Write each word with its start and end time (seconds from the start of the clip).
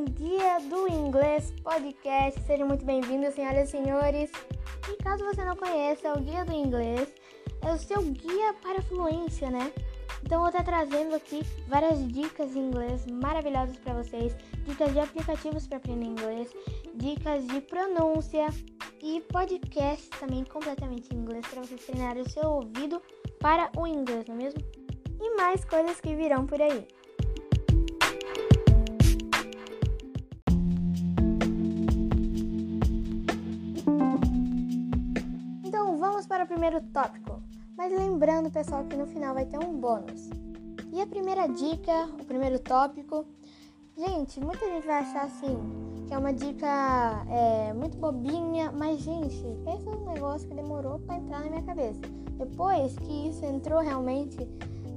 um 0.00 0.04
Guia 0.06 0.58
do 0.60 0.88
Inglês 0.88 1.52
Podcast. 1.62 2.40
Sejam 2.46 2.66
muito 2.66 2.86
bem-vindos, 2.86 3.34
senhoras 3.34 3.68
e 3.68 3.72
senhores. 3.72 4.30
E 4.88 4.96
caso 5.02 5.22
você 5.22 5.44
não 5.44 5.54
conheça, 5.54 6.14
o 6.14 6.20
Guia 6.20 6.42
do 6.42 6.54
Inglês 6.54 7.12
é 7.60 7.70
o 7.70 7.76
seu 7.76 8.00
guia 8.00 8.54
para 8.62 8.80
fluência, 8.80 9.50
né? 9.50 9.70
Então, 10.24 10.38
vou 10.38 10.48
estar 10.48 10.64
trazendo 10.64 11.14
aqui 11.14 11.42
várias 11.68 12.06
dicas 12.08 12.56
em 12.56 12.68
inglês 12.68 13.04
maravilhosas 13.06 13.76
para 13.78 13.92
vocês, 13.92 14.34
dicas 14.64 14.90
de 14.92 15.00
aplicativos 15.00 15.66
para 15.66 15.76
aprender 15.76 16.06
inglês, 16.06 16.50
dicas 16.94 17.46
de 17.46 17.60
pronúncia 17.60 18.46
e 19.02 19.20
podcasts 19.20 20.08
também 20.18 20.44
completamente 20.44 21.14
em 21.14 21.18
inglês 21.18 21.46
para 21.46 21.60
vocês 21.60 21.84
treinarem 21.84 22.22
o 22.22 22.30
seu 22.30 22.48
ouvido 22.48 23.02
para 23.38 23.70
o 23.76 23.86
inglês, 23.86 24.24
não 24.26 24.36
é 24.36 24.38
mesmo? 24.38 24.60
E 25.20 25.36
mais 25.36 25.62
coisas 25.66 26.00
que 26.00 26.14
virão 26.14 26.46
por 26.46 26.60
aí. 26.62 26.88
Para 36.40 36.44
o 36.44 36.58
primeiro 36.58 36.80
tópico, 36.92 37.42
mas 37.76 37.92
lembrando, 37.92 38.50
pessoal, 38.50 38.84
que 38.84 38.96
no 38.96 39.06
final 39.06 39.34
vai 39.34 39.44
ter 39.44 39.58
um 39.58 39.78
bônus. 39.78 40.30
E 40.90 40.98
a 41.00 41.06
primeira 41.06 41.46
dica, 41.46 42.08
o 42.18 42.24
primeiro 42.24 42.58
tópico, 42.58 43.26
gente, 43.94 44.40
muita 44.40 44.64
gente 44.66 44.86
vai 44.86 45.00
achar 45.02 45.24
assim, 45.24 45.58
que 46.06 46.14
é 46.14 46.18
uma 46.18 46.32
dica 46.32 47.26
é, 47.28 47.74
muito 47.74 47.98
bobinha, 47.98 48.72
mas, 48.72 49.00
gente, 49.00 49.44
pensa 49.64 49.90
num 49.90 50.14
negócio 50.14 50.48
que 50.48 50.54
demorou 50.54 50.98
para 51.00 51.16
entrar 51.16 51.40
na 51.40 51.50
minha 51.50 51.62
cabeça. 51.62 52.00
Depois 52.38 52.96
que 53.00 53.28
isso 53.28 53.44
entrou 53.44 53.80
realmente 53.80 54.38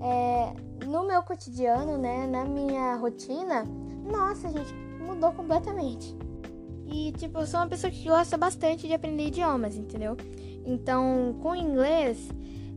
é, 0.01 0.53
no 0.85 1.05
meu 1.05 1.23
cotidiano, 1.23 1.97
né, 1.97 2.25
na 2.25 2.45
minha 2.45 2.95
rotina, 2.95 3.65
nossa, 4.09 4.47
gente, 4.47 4.73
mudou 5.05 5.33
completamente. 5.33 6.15
E, 6.87 7.11
tipo, 7.13 7.39
eu 7.39 7.47
sou 7.47 7.59
uma 7.59 7.67
pessoa 7.67 7.91
que 7.91 8.07
gosta 8.07 8.37
bastante 8.37 8.87
de 8.87 8.93
aprender 8.93 9.27
idiomas, 9.27 9.75
entendeu? 9.75 10.15
Então, 10.65 11.37
com 11.41 11.55
inglês, 11.55 12.29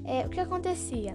é, 0.04 0.26
o 0.26 0.28
que 0.28 0.40
acontecia? 0.40 1.14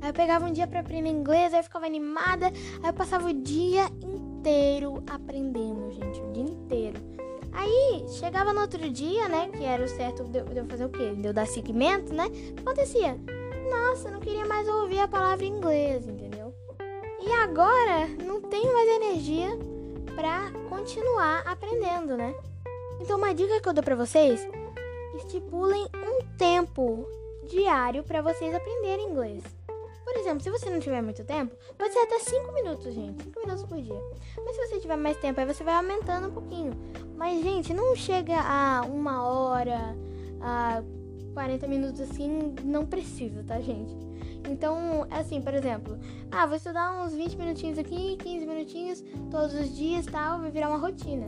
Aí 0.00 0.10
eu 0.10 0.14
pegava 0.14 0.44
um 0.44 0.52
dia 0.52 0.66
para 0.66 0.80
aprender 0.80 1.08
inglês, 1.08 1.54
aí 1.54 1.60
eu 1.60 1.64
ficava 1.64 1.86
animada, 1.86 2.46
aí 2.82 2.90
eu 2.90 2.92
passava 2.92 3.28
o 3.28 3.32
dia 3.32 3.86
inteiro 4.02 5.02
aprendendo, 5.08 5.90
gente, 5.90 6.20
o 6.20 6.32
dia 6.32 6.42
inteiro. 6.42 7.00
Aí, 7.52 8.04
chegava 8.08 8.52
no 8.52 8.60
outro 8.60 8.90
dia, 8.90 9.28
né, 9.28 9.48
que 9.48 9.64
era 9.64 9.82
o 9.82 9.88
certo 9.88 10.24
de 10.24 10.38
eu 10.38 10.66
fazer 10.66 10.84
o 10.84 10.88
quê? 10.88 11.14
De 11.14 11.26
eu 11.26 11.32
dar 11.32 11.46
seguimento, 11.46 12.12
né? 12.12 12.26
O 12.26 12.30
que 12.30 12.60
acontecia? 12.60 13.16
Nossa, 13.70 14.08
eu 14.08 14.12
não 14.12 14.20
queria 14.20 14.44
mais 14.44 14.68
ouvir 14.68 14.98
a 14.98 15.08
palavra 15.08 15.44
inglês, 15.44 16.06
entendeu? 16.06 16.52
E 17.22 17.30
agora, 17.30 18.08
não 18.24 18.42
tenho 18.42 18.72
mais 18.72 18.88
energia 18.88 19.48
para 20.14 20.50
continuar 20.68 21.42
aprendendo, 21.46 22.16
né? 22.16 22.34
Então, 23.00 23.16
uma 23.16 23.32
dica 23.32 23.60
que 23.60 23.68
eu 23.68 23.72
dou 23.72 23.82
para 23.82 23.96
vocês 23.96 24.46
estipulem 25.16 25.86
um 25.94 26.24
tempo 26.36 27.06
diário 27.48 28.02
para 28.02 28.22
vocês 28.22 28.54
aprenderem 28.54 29.10
inglês. 29.10 29.42
Por 30.04 30.16
exemplo, 30.16 30.40
se 30.40 30.50
você 30.50 30.68
não 30.68 30.78
tiver 30.78 31.02
muito 31.02 31.24
tempo, 31.24 31.56
pode 31.78 31.92
ser 31.92 32.00
até 32.00 32.18
5 32.18 32.52
minutos, 32.52 32.92
gente. 32.92 33.24
5 33.24 33.40
minutos 33.40 33.64
por 33.64 33.80
dia. 33.80 34.00
Mas 34.44 34.54
se 34.54 34.68
você 34.68 34.78
tiver 34.78 34.96
mais 34.96 35.16
tempo, 35.16 35.40
aí 35.40 35.46
você 35.46 35.64
vai 35.64 35.74
aumentando 35.74 36.28
um 36.28 36.30
pouquinho. 36.30 36.72
Mas, 37.16 37.42
gente, 37.42 37.72
não 37.72 37.96
chega 37.96 38.38
a 38.38 38.82
uma 38.82 39.26
hora, 39.26 39.96
a 40.40 40.82
40 41.32 41.66
minutos 41.66 42.00
assim, 42.02 42.54
não 42.62 42.84
precisa, 42.84 43.42
tá, 43.42 43.60
gente? 43.60 43.94
Então, 44.48 45.06
é 45.10 45.20
assim, 45.20 45.40
por 45.40 45.54
exemplo, 45.54 45.98
ah, 46.30 46.46
vou 46.46 46.56
estudar 46.56 47.02
uns 47.02 47.14
20 47.14 47.36
minutinhos 47.36 47.78
aqui, 47.78 48.16
15 48.18 48.46
minutinhos 48.46 49.04
todos 49.30 49.54
os 49.54 49.74
dias, 49.74 50.04
tal, 50.06 50.40
vai 50.40 50.50
virar 50.50 50.68
uma 50.68 50.78
rotina. 50.78 51.26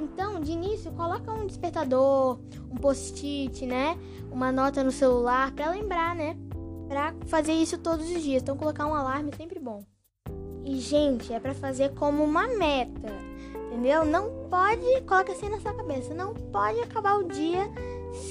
Então, 0.00 0.40
de 0.40 0.52
início, 0.52 0.92
coloca 0.92 1.32
um 1.32 1.46
despertador, 1.46 2.38
um 2.74 2.76
post-it, 2.76 3.64
né? 3.64 3.96
Uma 4.30 4.50
nota 4.50 4.82
no 4.82 4.90
celular 4.90 5.52
para 5.52 5.70
lembrar, 5.70 6.14
né? 6.14 6.36
Para 6.88 7.14
fazer 7.26 7.52
isso 7.52 7.78
todos 7.78 8.04
os 8.10 8.22
dias. 8.22 8.42
Então, 8.42 8.56
colocar 8.56 8.86
um 8.86 8.94
alarme 8.94 9.30
é 9.32 9.36
sempre 9.36 9.60
bom. 9.60 9.82
E, 10.64 10.78
gente, 10.78 11.32
é 11.32 11.38
para 11.38 11.54
fazer 11.54 11.94
como 11.94 12.24
uma 12.24 12.48
meta, 12.48 13.12
entendeu? 13.66 14.04
Não 14.04 14.48
pode, 14.48 15.00
coloca 15.02 15.32
assim 15.32 15.48
na 15.48 15.60
sua 15.60 15.74
cabeça, 15.74 16.14
não 16.14 16.34
pode 16.34 16.80
acabar 16.80 17.18
o 17.18 17.28
dia 17.28 17.70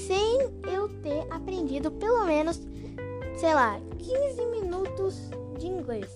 sem 0.06 0.40
eu 0.70 0.88
ter 1.00 1.26
aprendido 1.30 1.90
pelo 1.92 2.24
menos, 2.26 2.60
sei 3.36 3.54
lá, 3.54 3.80
15 3.98 4.46
minutos 4.46 5.30
de 5.58 5.66
inglês. 5.66 6.10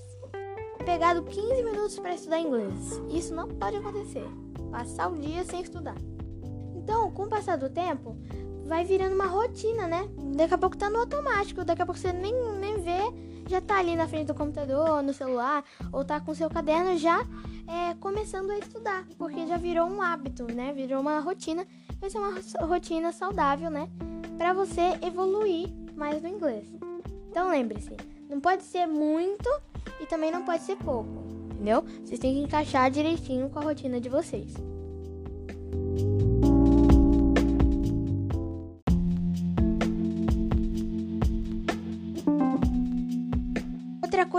Pegado 0.85 1.23
15 1.23 1.63
minutos 1.63 1.99
para 1.99 2.15
estudar 2.15 2.41
inglês. 2.41 3.01
Isso 3.11 3.35
não 3.35 3.47
pode 3.47 3.77
acontecer 3.77 4.27
passar 4.71 5.13
o 5.13 5.19
dia 5.19 5.45
sem 5.45 5.61
estudar. 5.61 5.97
Então, 6.89 7.11
com 7.11 7.25
o 7.25 7.29
passar 7.29 7.59
do 7.59 7.69
tempo, 7.69 8.17
vai 8.65 8.83
virando 8.83 9.15
uma 9.15 9.27
rotina, 9.27 9.87
né? 9.87 10.09
Daqui 10.35 10.55
a 10.55 10.59
pouco 10.59 10.75
tá 10.75 10.89
no 10.89 11.01
automático, 11.01 11.63
daqui 11.63 11.83
a 11.83 11.85
pouco 11.85 12.01
você 12.01 12.15
nem, 12.15 12.33
nem 12.59 12.81
vê, 12.81 13.13
já 13.47 13.61
tá 13.61 13.79
ali 13.79 13.95
na 13.95 14.09
frente 14.09 14.29
do 14.29 14.35
computador, 14.35 15.03
no 15.03 15.13
celular, 15.13 15.63
ou 15.93 16.03
tá 16.03 16.19
com 16.19 16.35
seu 16.35 16.49
caderno 16.49 16.97
já 16.97 17.27
é, 17.67 17.93
começando 18.01 18.51
a 18.53 18.59
estudar, 18.59 19.05
porque 19.19 19.47
já 19.47 19.59
virou 19.59 19.87
um 19.87 20.01
hábito, 20.01 20.45
né? 20.51 20.73
Virou 20.73 21.03
uma 21.03 21.21
rotina, 21.21 21.67
vai 22.01 22.09
ser 22.09 22.17
uma 22.17 22.67
rotina 22.67 23.13
saudável, 23.13 23.69
né? 23.69 23.87
Para 24.39 24.55
você 24.55 24.99
evoluir 25.03 25.69
mais 25.95 26.23
no 26.23 26.29
inglês. 26.29 26.67
Então 27.29 27.51
lembre-se, 27.51 27.95
não 28.31 28.41
pode 28.41 28.63
ser 28.63 28.87
muito 28.87 29.51
e 30.01 30.07
também 30.07 30.31
não 30.31 30.43
pode 30.43 30.63
ser 30.63 30.77
pouco 30.77 31.29
entendeu? 31.59 31.85
Vocês 32.05 32.21
têm 32.21 32.35
que 32.35 32.41
encaixar 32.41 32.89
direitinho 32.89 33.51
com 33.51 33.59
a 33.59 33.63
rotina 33.63 34.01
de 34.01 34.09
vocês. 34.09 34.55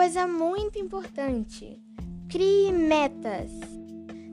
Coisa 0.09 0.25
muito 0.25 0.79
importante: 0.79 1.79
crie 2.27 2.71
metas. 2.71 3.51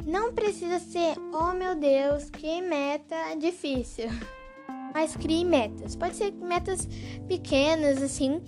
Não 0.06 0.32
precisa 0.32 0.78
ser, 0.78 1.16
oh 1.34 1.52
meu 1.52 1.74
Deus, 1.74 2.30
que 2.30 2.62
meta 2.62 3.34
difícil. 3.38 4.06
Mas 4.94 5.14
crie 5.14 5.44
metas. 5.44 5.94
Pode 5.94 6.16
ser 6.16 6.32
metas 6.32 6.88
pequenas, 7.28 8.00
assim, 8.00 8.40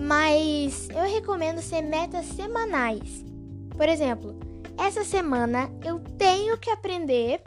mas 0.00 0.88
eu 0.90 1.02
recomendo 1.02 1.62
ser 1.62 1.82
metas 1.82 2.26
semanais. 2.26 3.24
Por 3.76 3.88
exemplo, 3.88 4.34
essa 4.76 5.04
semana 5.04 5.70
eu 5.84 6.00
tenho 6.18 6.58
que 6.58 6.70
aprender 6.70 7.40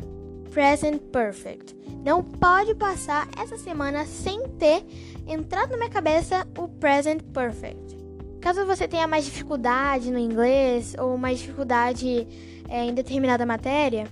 present 0.53 1.01
perfect. 1.12 1.75
Não 2.06 2.24
pode 2.24 2.74
passar 2.75 3.28
essa 3.38 3.57
semana 3.57 4.06
sem 4.06 4.47
ter 4.51 4.85
entrado 5.28 5.72
na 5.72 5.78
minha 5.78 5.90
cabeça 5.90 6.47
o 6.57 6.69
present 6.69 7.22
perfect. 7.34 8.04
Caso 8.45 8.63
você 8.63 8.88
tenha 8.88 9.07
mais 9.07 9.25
dificuldade 9.25 10.11
no 10.11 10.19
inglês 10.19 10.95
ou 11.00 11.17
mais 11.17 11.39
dificuldade 11.39 12.28
é, 12.69 12.85
em 12.85 12.94
determinada 12.94 13.44
matéria, 13.44 14.07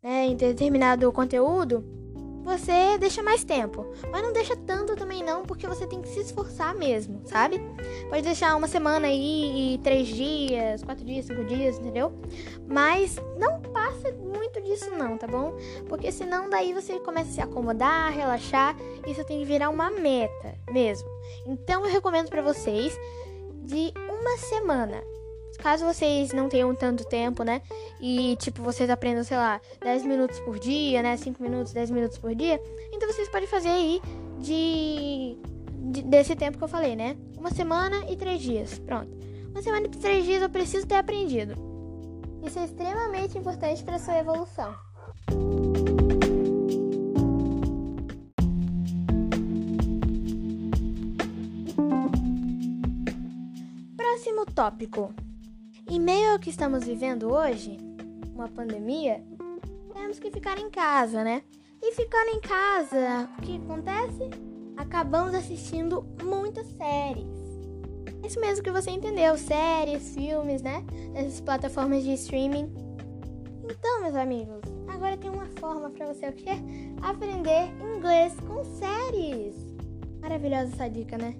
né, 0.00 0.26
em 0.26 0.36
determinado 0.36 1.10
conteúdo, 1.10 1.84
você 2.44 2.96
deixa 2.98 3.20
mais 3.20 3.42
tempo. 3.42 3.84
Mas 4.12 4.22
não 4.22 4.32
deixa 4.32 4.54
tanto 4.54 4.94
também 4.94 5.24
não, 5.24 5.42
porque 5.42 5.66
você 5.66 5.88
tem 5.88 6.00
que 6.00 6.08
se 6.08 6.20
esforçar 6.20 6.72
mesmo, 6.72 7.22
sabe? 7.24 7.60
Pode 8.08 8.22
deixar 8.22 8.54
uma 8.54 8.68
semana 8.68 9.08
aí 9.08 9.80
três 9.82 10.06
dias, 10.06 10.84
quatro 10.84 11.04
dias, 11.04 11.26
cinco 11.26 11.44
dias, 11.44 11.76
entendeu? 11.76 12.12
Mas 12.68 13.16
não 13.36 13.60
passa 13.60 14.12
muito 14.12 14.60
disso 14.60 14.88
não, 14.92 15.18
tá 15.18 15.26
bom? 15.26 15.52
Porque 15.88 16.12
senão 16.12 16.48
daí 16.48 16.72
você 16.72 17.00
começa 17.00 17.28
a 17.28 17.32
se 17.32 17.40
acomodar, 17.40 18.12
relaxar, 18.12 18.76
e 19.04 19.10
isso 19.10 19.24
tem 19.24 19.40
que 19.40 19.44
virar 19.44 19.68
uma 19.68 19.90
meta 19.90 20.54
mesmo. 20.70 21.08
Então 21.44 21.84
eu 21.84 21.90
recomendo 21.90 22.30
para 22.30 22.40
vocês 22.40 22.96
de 23.64 23.92
uma 24.08 24.36
semana 24.38 25.02
caso 25.64 25.86
vocês 25.86 26.30
não 26.32 26.46
tenham 26.46 26.74
tanto 26.74 27.04
tempo, 27.04 27.42
né? 27.42 27.62
E, 27.98 28.36
tipo, 28.36 28.62
vocês 28.62 28.90
aprendam, 28.90 29.24
sei 29.24 29.38
lá, 29.38 29.58
10 29.82 30.04
minutos 30.04 30.38
por 30.40 30.58
dia, 30.58 31.02
né? 31.02 31.16
5 31.16 31.42
minutos, 31.42 31.72
10 31.72 31.90
minutos 31.90 32.18
por 32.18 32.34
dia. 32.34 32.60
Então, 32.92 33.10
vocês 33.10 33.28
podem 33.30 33.48
fazer 33.48 33.70
aí 33.70 34.02
de, 34.40 35.38
de 35.90 36.02
desse 36.02 36.36
tempo 36.36 36.58
que 36.58 36.64
eu 36.64 36.68
falei, 36.68 36.94
né? 36.94 37.16
Uma 37.38 37.50
semana 37.50 38.04
e 38.10 38.16
três 38.16 38.42
dias. 38.42 38.78
Pronto. 38.78 39.10
Uma 39.50 39.62
semana 39.62 39.86
e 39.86 39.90
três 39.90 40.24
dias 40.24 40.42
eu 40.42 40.50
preciso 40.50 40.86
ter 40.86 40.96
aprendido. 40.96 41.54
Isso 42.44 42.58
é 42.58 42.64
extremamente 42.64 43.38
importante 43.38 43.82
para 43.82 43.98
sua 43.98 44.18
evolução. 44.18 44.74
Próximo 54.34 54.46
tópico. 54.46 55.14
Em 55.88 56.00
meio 56.00 56.32
ao 56.32 56.40
que 56.40 56.50
estamos 56.50 56.82
vivendo 56.84 57.32
hoje, 57.32 57.78
uma 58.34 58.48
pandemia, 58.48 59.24
temos 59.92 60.18
que 60.18 60.28
ficar 60.28 60.58
em 60.58 60.68
casa, 60.70 61.22
né? 61.22 61.44
E 61.80 61.92
ficando 61.92 62.30
em 62.30 62.40
casa, 62.40 63.30
o 63.38 63.42
que 63.42 63.58
acontece? 63.58 64.30
Acabamos 64.76 65.34
assistindo 65.34 66.04
muitas 66.20 66.66
séries. 66.66 67.28
Isso 68.26 68.40
mesmo 68.40 68.64
que 68.64 68.72
você 68.72 68.90
entendeu, 68.90 69.38
séries, 69.38 70.14
filmes, 70.14 70.62
né? 70.62 70.84
Nessas 71.12 71.40
plataformas 71.40 72.02
de 72.02 72.14
streaming. 72.14 72.74
Então, 73.70 74.02
meus 74.02 74.16
amigos, 74.16 74.62
agora 74.88 75.16
tem 75.16 75.30
uma 75.30 75.46
forma 75.60 75.90
para 75.90 76.12
você 76.12 76.28
o 76.28 76.32
quê? 76.32 76.50
Aprender 77.02 77.68
inglês 77.80 78.34
com 78.40 78.64
séries. 78.64 79.54
Maravilhosa 80.20 80.72
essa 80.72 80.90
dica, 80.90 81.16
né? 81.16 81.36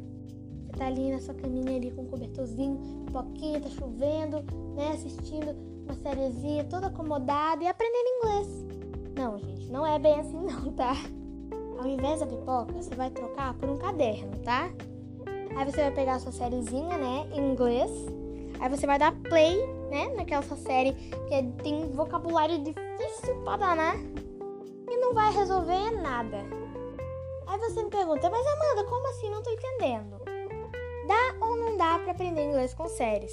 Tá 0.77 0.87
ali 0.87 1.11
na 1.11 1.21
sua 1.21 1.35
caminha 1.35 1.77
ali 1.77 1.91
com 1.91 2.03
um 2.03 2.07
cobertorzinho, 2.07 3.05
pipoquinha, 3.07 3.61
tá 3.61 3.69
chovendo, 3.71 4.43
né? 4.75 4.91
Assistindo 4.95 5.55
uma 5.85 5.95
sériezinha, 5.95 6.65
toda 6.65 6.89
acomodada 6.89 7.63
e 7.63 7.67
aprendendo 7.67 8.09
inglês. 8.19 8.67
Não, 9.17 9.39
gente, 9.39 9.71
não 9.71 9.87
é 9.87 9.99
bem 9.99 10.19
assim 10.19 10.41
não, 10.41 10.73
tá? 10.73 10.95
Ao 11.79 11.87
invés 11.87 12.21
da 12.21 12.27
pipoca, 12.27 12.73
você 12.73 12.95
vai 12.95 13.11
trocar 13.11 13.55
por 13.55 13.69
um 13.69 13.77
caderno, 13.77 14.37
tá? 14.45 14.71
Aí 15.57 15.65
você 15.65 15.83
vai 15.83 15.91
pegar 15.93 16.15
a 16.15 16.19
sua 16.19 16.33
sériezinha, 16.33 16.97
né, 16.99 17.29
em 17.33 17.53
inglês. 17.53 17.91
Aí 18.59 18.69
você 18.69 18.87
vai 18.87 18.99
dar 18.99 19.13
play 19.23 19.59
né? 19.95 20.13
Naquela 20.17 20.43
série 20.43 20.93
que 20.93 21.63
tem 21.63 21.91
vocabulário 21.93 22.59
difícil 22.59 23.37
pra 23.45 23.57
danar 23.57 23.97
e 23.97 24.97
não 24.97 25.15
vai 25.15 25.33
resolver 25.33 25.91
nada. 26.03 26.39
Aí 27.47 27.59
você 27.59 27.83
me 27.83 27.91
pergunta, 27.91 28.29
mas 28.29 28.45
Amanda, 28.45 28.85
como 28.85 29.07
assim? 29.09 29.31
Não 29.31 29.43
tô 29.43 29.51
entendendo. 29.51 30.14
Dá 31.07 31.47
ou 31.47 31.57
não 31.57 31.77
dá 31.77 31.99
pra 31.99 32.13
aprender 32.13 32.45
inglês 32.45 32.73
com 32.75 32.89
séries? 32.89 33.33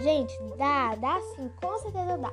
Gente, 0.00 0.36
dá, 0.56 0.94
dá 0.96 1.20
sim, 1.20 1.50
com 1.60 1.78
certeza 1.78 2.18
dá. 2.18 2.32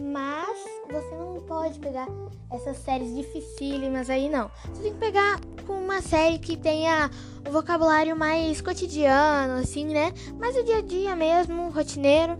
Mas 0.00 0.58
você 0.90 1.14
não 1.16 1.40
pode 1.42 1.78
pegar 1.80 2.06
essas 2.52 2.76
séries 2.78 3.14
dificílimas 3.14 4.08
aí, 4.08 4.28
não. 4.28 4.50
Você 4.72 4.84
tem 4.84 4.92
que 4.92 4.98
pegar 4.98 5.40
com 5.66 5.74
uma 5.74 6.00
série 6.00 6.38
que 6.38 6.56
tenha 6.56 7.10
um 7.46 7.50
vocabulário 7.50 8.16
mais 8.16 8.60
cotidiano, 8.60 9.54
assim, 9.54 9.86
né? 9.86 10.12
Mais 10.38 10.56
o 10.56 10.62
dia 10.62 10.78
a 10.78 10.82
dia 10.82 11.16
mesmo, 11.16 11.70
rotineiro. 11.70 12.38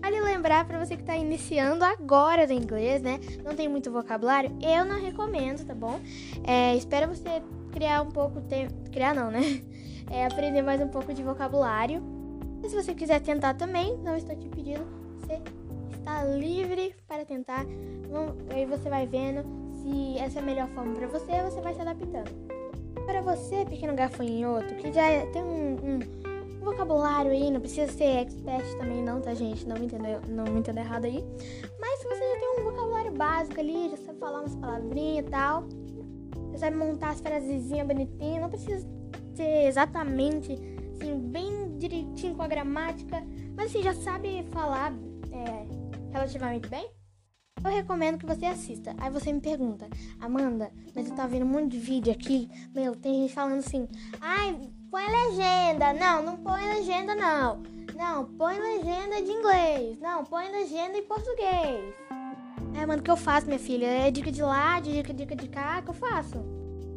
Vale 0.00 0.20
lembrar 0.20 0.66
para 0.66 0.84
você 0.84 0.96
que 0.96 1.02
está 1.02 1.16
iniciando 1.16 1.84
agora 1.84 2.46
no 2.46 2.52
inglês, 2.52 3.02
né? 3.02 3.20
Não 3.44 3.54
tem 3.54 3.68
muito 3.68 3.90
vocabulário, 3.90 4.50
eu 4.62 4.84
não 4.84 5.00
recomendo, 5.00 5.66
tá 5.66 5.74
bom? 5.74 6.00
É, 6.44 6.74
espero 6.76 7.08
você 7.08 7.42
criar 7.72 8.02
um 8.02 8.10
pouco, 8.10 8.40
de... 8.40 8.68
criar 8.90 9.14
não, 9.14 9.30
né? 9.30 9.62
É, 10.10 10.24
aprender 10.24 10.62
mais 10.62 10.80
um 10.80 10.88
pouco 10.88 11.12
de 11.12 11.22
vocabulário. 11.22 12.02
E 12.62 12.68
se 12.68 12.74
você 12.74 12.94
quiser 12.94 13.20
tentar 13.20 13.54
também, 13.54 13.96
não 13.98 14.16
estou 14.16 14.34
te 14.34 14.48
pedindo, 14.48 14.84
você 15.20 15.40
está 15.96 16.24
livre 16.24 16.94
para 17.06 17.24
tentar. 17.24 17.66
Aí 18.54 18.64
você 18.64 18.88
vai 18.88 19.06
vendo 19.06 19.42
se 19.82 20.18
essa 20.18 20.38
é 20.38 20.42
a 20.42 20.44
melhor 20.44 20.68
forma 20.68 20.94
para 20.94 21.06
você, 21.06 21.42
você 21.42 21.60
vai 21.60 21.74
se 21.74 21.80
adaptando. 21.80 22.30
Para 23.04 23.20
você, 23.20 23.64
pequeno 23.66 23.94
gafanhoto, 23.94 24.74
que 24.74 24.92
já 24.92 25.26
tem 25.32 25.42
um, 25.42 25.76
um 25.76 26.64
vocabulário 26.64 27.30
aí, 27.30 27.50
não 27.50 27.60
precisa 27.60 27.90
ser 27.92 28.18
expert 28.18 28.64
também 28.78 29.02
não, 29.02 29.20
tá, 29.20 29.34
gente? 29.34 29.66
Não 29.66 29.76
me 29.76 29.86
entendeu, 29.86 30.20
não 30.28 30.44
me 30.44 30.60
entenda 30.60 30.80
errado 30.80 31.04
aí. 31.04 31.22
Mas 31.78 31.98
se 32.00 32.08
você 32.08 32.28
já 32.28 32.40
tem 32.40 32.60
um 32.60 32.64
vocabulário 32.64 33.12
básico 33.12 33.60
ali, 33.60 33.90
já 33.90 33.96
sabe 33.98 34.18
falar 34.18 34.40
umas 34.40 34.56
palavrinhas 34.56 35.26
e 35.26 35.30
tal, 35.30 35.64
já 36.52 36.58
sabe 36.58 36.76
montar 36.76 37.10
as 37.10 37.20
frasezinhas 37.20 37.86
bonitinhas, 37.86 38.40
não 38.40 38.48
precisa 38.48 38.97
ser 39.38 39.66
exatamente, 39.66 40.52
assim, 40.94 41.18
bem 41.18 41.76
direitinho 41.78 42.34
com 42.34 42.42
a 42.42 42.48
gramática, 42.48 43.22
mas 43.56 43.66
assim, 43.66 43.82
já 43.82 43.94
sabe 43.94 44.44
falar 44.50 44.92
é, 45.32 46.12
relativamente 46.12 46.68
bem, 46.68 46.90
eu 47.64 47.70
recomendo 47.70 48.18
que 48.18 48.26
você 48.26 48.46
assista. 48.46 48.94
Aí 48.98 49.10
você 49.10 49.32
me 49.32 49.40
pergunta, 49.40 49.88
Amanda, 50.20 50.70
mas 50.94 51.08
eu 51.08 51.14
tava 51.14 51.28
vendo 51.28 51.44
um 51.44 51.48
monte 51.48 51.72
de 51.72 51.78
vídeo 51.78 52.12
aqui, 52.12 52.48
meu, 52.74 52.94
tem 52.94 53.22
gente 53.22 53.34
falando 53.34 53.58
assim, 53.58 53.88
ai, 54.20 54.58
Põe 54.90 55.04
legenda. 55.06 55.92
Não, 55.92 56.22
não 56.22 56.36
põe 56.38 56.64
legenda 56.64 57.14
não. 57.14 57.62
Não, 57.94 58.24
põe 58.24 58.58
legenda 58.58 59.20
de 59.20 59.30
inglês. 59.30 59.98
Não, 60.00 60.24
põe 60.24 60.50
legenda 60.50 60.96
em 60.96 61.02
português. 61.02 61.94
É, 62.74 62.86
mano, 62.86 63.00
o 63.00 63.02
que 63.02 63.10
eu 63.10 63.16
faço, 63.16 63.46
minha 63.46 63.58
filha? 63.58 63.84
É 63.84 64.10
dica 64.10 64.32
de 64.32 64.42
lá, 64.42 64.80
dica, 64.80 65.12
dica 65.12 65.36
de 65.36 65.48
cá, 65.48 65.82
que 65.82 65.90
eu 65.90 65.94
faço? 65.94 66.42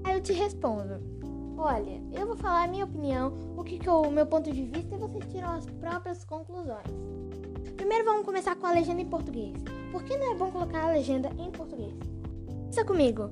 Aí 0.05 0.13
eu 0.13 0.21
te 0.21 0.31
respondo. 0.31 1.20
Olha, 1.63 2.01
eu 2.11 2.25
vou 2.25 2.35
falar 2.35 2.63
a 2.63 2.67
minha 2.67 2.85
opinião, 2.85 3.31
o 3.55 3.63
que, 3.63 3.77
que 3.77 3.87
é 3.87 3.91
o 3.91 4.09
meu 4.09 4.25
ponto 4.25 4.51
de 4.51 4.63
vista 4.63 4.95
e 4.95 4.97
vocês 4.97 5.23
tiram 5.31 5.51
as 5.51 5.65
próprias 5.67 6.25
conclusões. 6.25 6.87
Primeiro 7.77 8.03
vamos 8.03 8.25
começar 8.25 8.55
com 8.55 8.65
a 8.65 8.71
legenda 8.71 8.99
em 8.99 9.05
português. 9.05 9.53
Por 9.91 10.03
que 10.03 10.17
não 10.17 10.31
é 10.31 10.35
bom 10.35 10.49
colocar 10.49 10.85
a 10.85 10.91
legenda 10.91 11.29
em 11.37 11.51
português? 11.51 11.93
Pensa 12.65 12.83
comigo. 12.83 13.29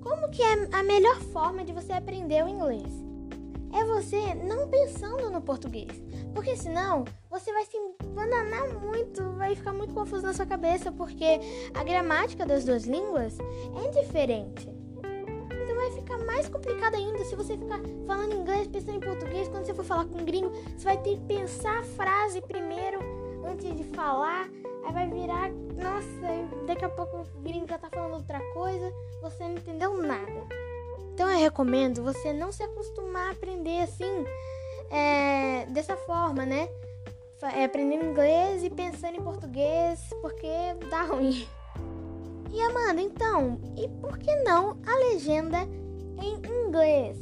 Como 0.00 0.30
que 0.30 0.42
é 0.42 0.68
a 0.72 0.82
melhor 0.82 1.16
forma 1.16 1.66
de 1.66 1.74
você 1.74 1.92
aprender 1.92 2.42
o 2.42 2.48
inglês? 2.48 3.06
é 3.76 3.84
você 3.84 4.34
não 4.34 4.68
pensando 4.68 5.30
no 5.30 5.42
português. 5.42 5.90
Porque 6.32 6.56
senão 6.56 7.04
você 7.28 7.52
vai 7.52 7.64
se 7.66 7.76
bananar 8.14 8.80
muito, 8.80 9.22
vai 9.32 9.54
ficar 9.54 9.72
muito 9.72 9.92
confuso 9.92 10.22
na 10.22 10.32
sua 10.32 10.46
cabeça, 10.46 10.90
porque 10.90 11.40
a 11.74 11.84
gramática 11.84 12.46
das 12.46 12.64
duas 12.64 12.84
línguas 12.84 13.36
é 13.84 13.88
diferente. 13.90 14.75
Mais 16.36 16.50
complicado 16.50 16.94
ainda 16.96 17.24
se 17.24 17.34
você 17.34 17.56
ficar 17.56 17.80
falando 18.06 18.34
inglês 18.34 18.68
pensando 18.68 18.96
em 18.96 19.00
português. 19.00 19.48
Quando 19.48 19.64
você 19.64 19.72
for 19.72 19.86
falar 19.86 20.04
com 20.04 20.18
um 20.18 20.24
gringo, 20.24 20.50
você 20.76 20.84
vai 20.84 20.98
ter 20.98 21.16
que 21.16 21.24
pensar 21.24 21.78
a 21.78 21.82
frase 21.82 22.42
primeiro 22.42 23.00
antes 23.42 23.74
de 23.74 23.84
falar. 23.84 24.46
Aí 24.84 24.92
vai 24.92 25.08
virar, 25.08 25.50
nossa, 25.50 26.66
daqui 26.66 26.84
a 26.84 26.90
pouco 26.90 27.22
o 27.22 27.40
gringo 27.40 27.66
já 27.66 27.78
tá 27.78 27.88
falando 27.88 28.16
outra 28.16 28.38
coisa, 28.52 28.92
você 29.22 29.44
não 29.44 29.54
entendeu 29.54 29.96
nada. 29.96 30.46
Então 31.14 31.30
eu 31.30 31.38
recomendo 31.38 32.04
você 32.04 32.34
não 32.34 32.52
se 32.52 32.62
acostumar 32.62 33.28
a 33.28 33.30
aprender 33.30 33.80
assim, 33.80 34.26
é, 34.90 35.64
dessa 35.70 35.96
forma, 35.96 36.44
né? 36.44 36.68
É, 37.54 37.64
aprendendo 37.64 38.04
inglês 38.04 38.62
e 38.62 38.68
pensando 38.68 39.16
em 39.16 39.22
português, 39.22 40.00
porque 40.20 40.74
dá 40.90 41.00
ruim. 41.04 41.48
E 42.52 42.60
Amanda, 42.60 43.00
então, 43.00 43.58
e 43.74 43.88
por 43.88 44.18
que 44.18 44.34
não 44.42 44.76
a 44.86 44.98
legenda 45.12 45.66
em 46.20 46.66
inglês? 46.66 47.18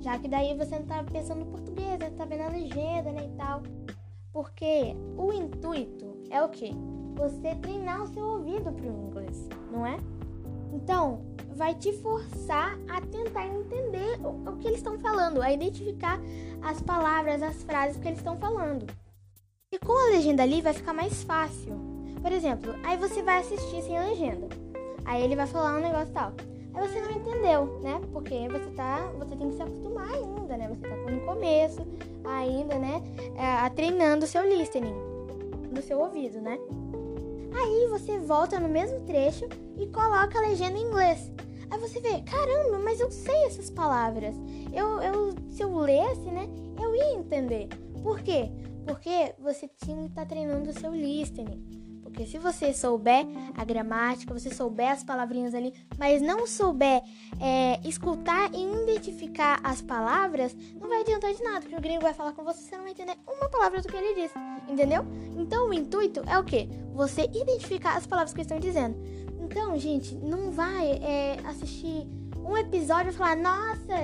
Já 0.00 0.18
que 0.18 0.28
daí 0.28 0.56
você 0.56 0.78
não 0.78 0.86
tá 0.86 1.02
pensando 1.04 1.42
em 1.42 1.50
português, 1.50 1.98
você 1.98 2.10
tá 2.10 2.24
vendo 2.24 2.42
a 2.42 2.48
legenda, 2.48 3.12
né, 3.12 3.30
e 3.32 3.36
tal. 3.36 3.62
Porque 4.32 4.94
o 5.16 5.32
intuito 5.32 6.16
é 6.30 6.42
o 6.42 6.48
quê? 6.48 6.70
Você 7.16 7.54
treinar 7.56 8.02
o 8.02 8.06
seu 8.06 8.24
ouvido 8.24 8.72
pro 8.72 8.86
inglês, 8.86 9.48
não 9.72 9.86
é? 9.86 9.98
Então, 10.72 11.20
vai 11.56 11.74
te 11.74 11.92
forçar 11.94 12.78
a 12.88 13.00
tentar 13.00 13.46
entender 13.48 14.20
o, 14.20 14.50
o 14.50 14.56
que 14.58 14.68
eles 14.68 14.78
estão 14.78 14.98
falando, 14.98 15.42
a 15.42 15.52
identificar 15.52 16.20
as 16.62 16.80
palavras, 16.80 17.42
as 17.42 17.62
frases 17.64 17.96
que 17.96 18.06
eles 18.06 18.18
estão 18.18 18.36
falando. 18.36 18.86
E 19.72 19.78
com 19.78 19.92
a 19.92 20.10
legenda 20.10 20.44
ali 20.44 20.62
vai 20.62 20.72
ficar 20.72 20.92
mais 20.92 21.22
fácil. 21.24 21.74
Por 22.22 22.32
exemplo, 22.32 22.74
aí 22.84 22.96
você 22.96 23.22
vai 23.22 23.40
assistir 23.40 23.82
sem 23.82 23.98
legenda. 23.98 24.48
Aí 25.04 25.22
ele 25.22 25.36
vai 25.36 25.46
falar 25.46 25.76
um 25.76 25.80
negócio 25.82 26.12
tal. 26.12 26.32
Você 26.78 27.00
não 27.00 27.10
entendeu, 27.10 27.80
né? 27.82 28.00
Porque 28.12 28.48
você 28.48 28.70
tá, 28.70 29.10
você 29.18 29.34
tem 29.36 29.50
que 29.50 29.56
se 29.56 29.62
acostumar 29.62 30.10
ainda, 30.10 30.56
né? 30.56 30.68
Você 30.68 30.80
tá 30.80 30.96
no 30.96 31.20
começo 31.20 31.86
ainda, 32.24 32.78
né? 32.78 33.02
É, 33.36 33.68
treinando 33.70 34.24
o 34.24 34.28
seu 34.28 34.42
listening, 34.48 34.94
no 35.70 35.82
seu 35.82 35.98
ouvido, 36.00 36.40
né? 36.40 36.58
Aí 37.54 37.88
você 37.88 38.18
volta 38.18 38.60
no 38.60 38.68
mesmo 38.68 39.00
trecho 39.00 39.46
e 39.78 39.86
coloca 39.88 40.38
a 40.38 40.42
legenda 40.42 40.78
em 40.78 40.82
inglês. 40.82 41.32
Aí 41.70 41.78
você 41.78 42.00
vê, 42.00 42.22
caramba, 42.22 42.78
mas 42.78 43.00
eu 43.00 43.10
sei 43.10 43.44
essas 43.44 43.70
palavras. 43.70 44.34
Eu, 44.72 45.00
eu, 45.00 45.34
se 45.50 45.62
eu 45.62 45.76
lesse, 45.76 46.30
né, 46.30 46.48
eu 46.80 46.94
ia 46.94 47.14
entender. 47.14 47.68
Por 48.02 48.20
quê? 48.20 48.50
Porque 48.86 49.34
você 49.38 49.68
tinha 49.68 49.96
que 50.04 50.08
estar 50.10 50.22
tá 50.22 50.28
treinando 50.28 50.70
o 50.70 50.72
seu 50.72 50.94
listening. 50.94 51.77
Porque 52.18 52.32
se 52.32 52.38
você 52.38 52.74
souber 52.74 53.24
a 53.56 53.64
gramática, 53.64 54.34
você 54.34 54.52
souber 54.52 54.90
as 54.90 55.04
palavrinhas 55.04 55.54
ali, 55.54 55.72
mas 55.96 56.20
não 56.20 56.48
souber 56.48 57.00
é, 57.40 57.78
escutar 57.88 58.52
e 58.52 58.82
identificar 58.82 59.60
as 59.62 59.80
palavras, 59.80 60.52
não 60.80 60.88
vai 60.88 61.02
adiantar 61.02 61.32
de 61.32 61.40
nada, 61.44 61.60
porque 61.60 61.76
o 61.76 61.80
gringo 61.80 62.02
vai 62.02 62.12
falar 62.12 62.32
com 62.32 62.42
você, 62.42 62.60
você 62.60 62.74
não 62.74 62.82
vai 62.82 62.90
entender 62.90 63.16
uma 63.24 63.48
palavra 63.48 63.80
do 63.80 63.86
que 63.86 63.96
ele 63.96 64.20
diz, 64.20 64.32
entendeu? 64.68 65.06
Então 65.36 65.68
o 65.68 65.72
intuito 65.72 66.24
é 66.26 66.36
o 66.36 66.42
quê? 66.42 66.68
Você 66.92 67.22
identificar 67.22 67.96
as 67.96 68.04
palavras 68.04 68.34
que 68.34 68.40
estão 68.40 68.58
dizendo. 68.58 68.96
Então, 69.40 69.78
gente, 69.78 70.16
não 70.16 70.50
vai 70.50 70.90
é, 71.00 71.36
assistir 71.44 72.04
um 72.44 72.56
episódio 72.56 73.10
e 73.10 73.14
falar, 73.14 73.36
nossa, 73.36 73.94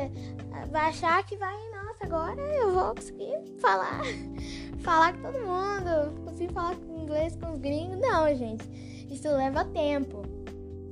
vai 0.71 0.90
achar 0.90 1.26
que 1.26 1.35
vai, 1.35 1.56
nossa, 1.71 2.04
agora 2.04 2.40
eu 2.40 2.71
vou 2.71 2.94
conseguir 2.94 3.56
falar, 3.59 4.02
falar 4.85 5.14
com 5.14 5.23
todo 5.23 5.38
mundo, 5.40 6.25
conseguir 6.25 6.52
falar 6.52 6.76
inglês 7.04 7.37
com 7.37 7.52
os 7.52 7.58
gringos. 7.58 7.99
Não, 7.99 8.34
gente, 8.34 8.64
isso 9.11 9.28
leva 9.28 9.64
tempo. 9.64 10.23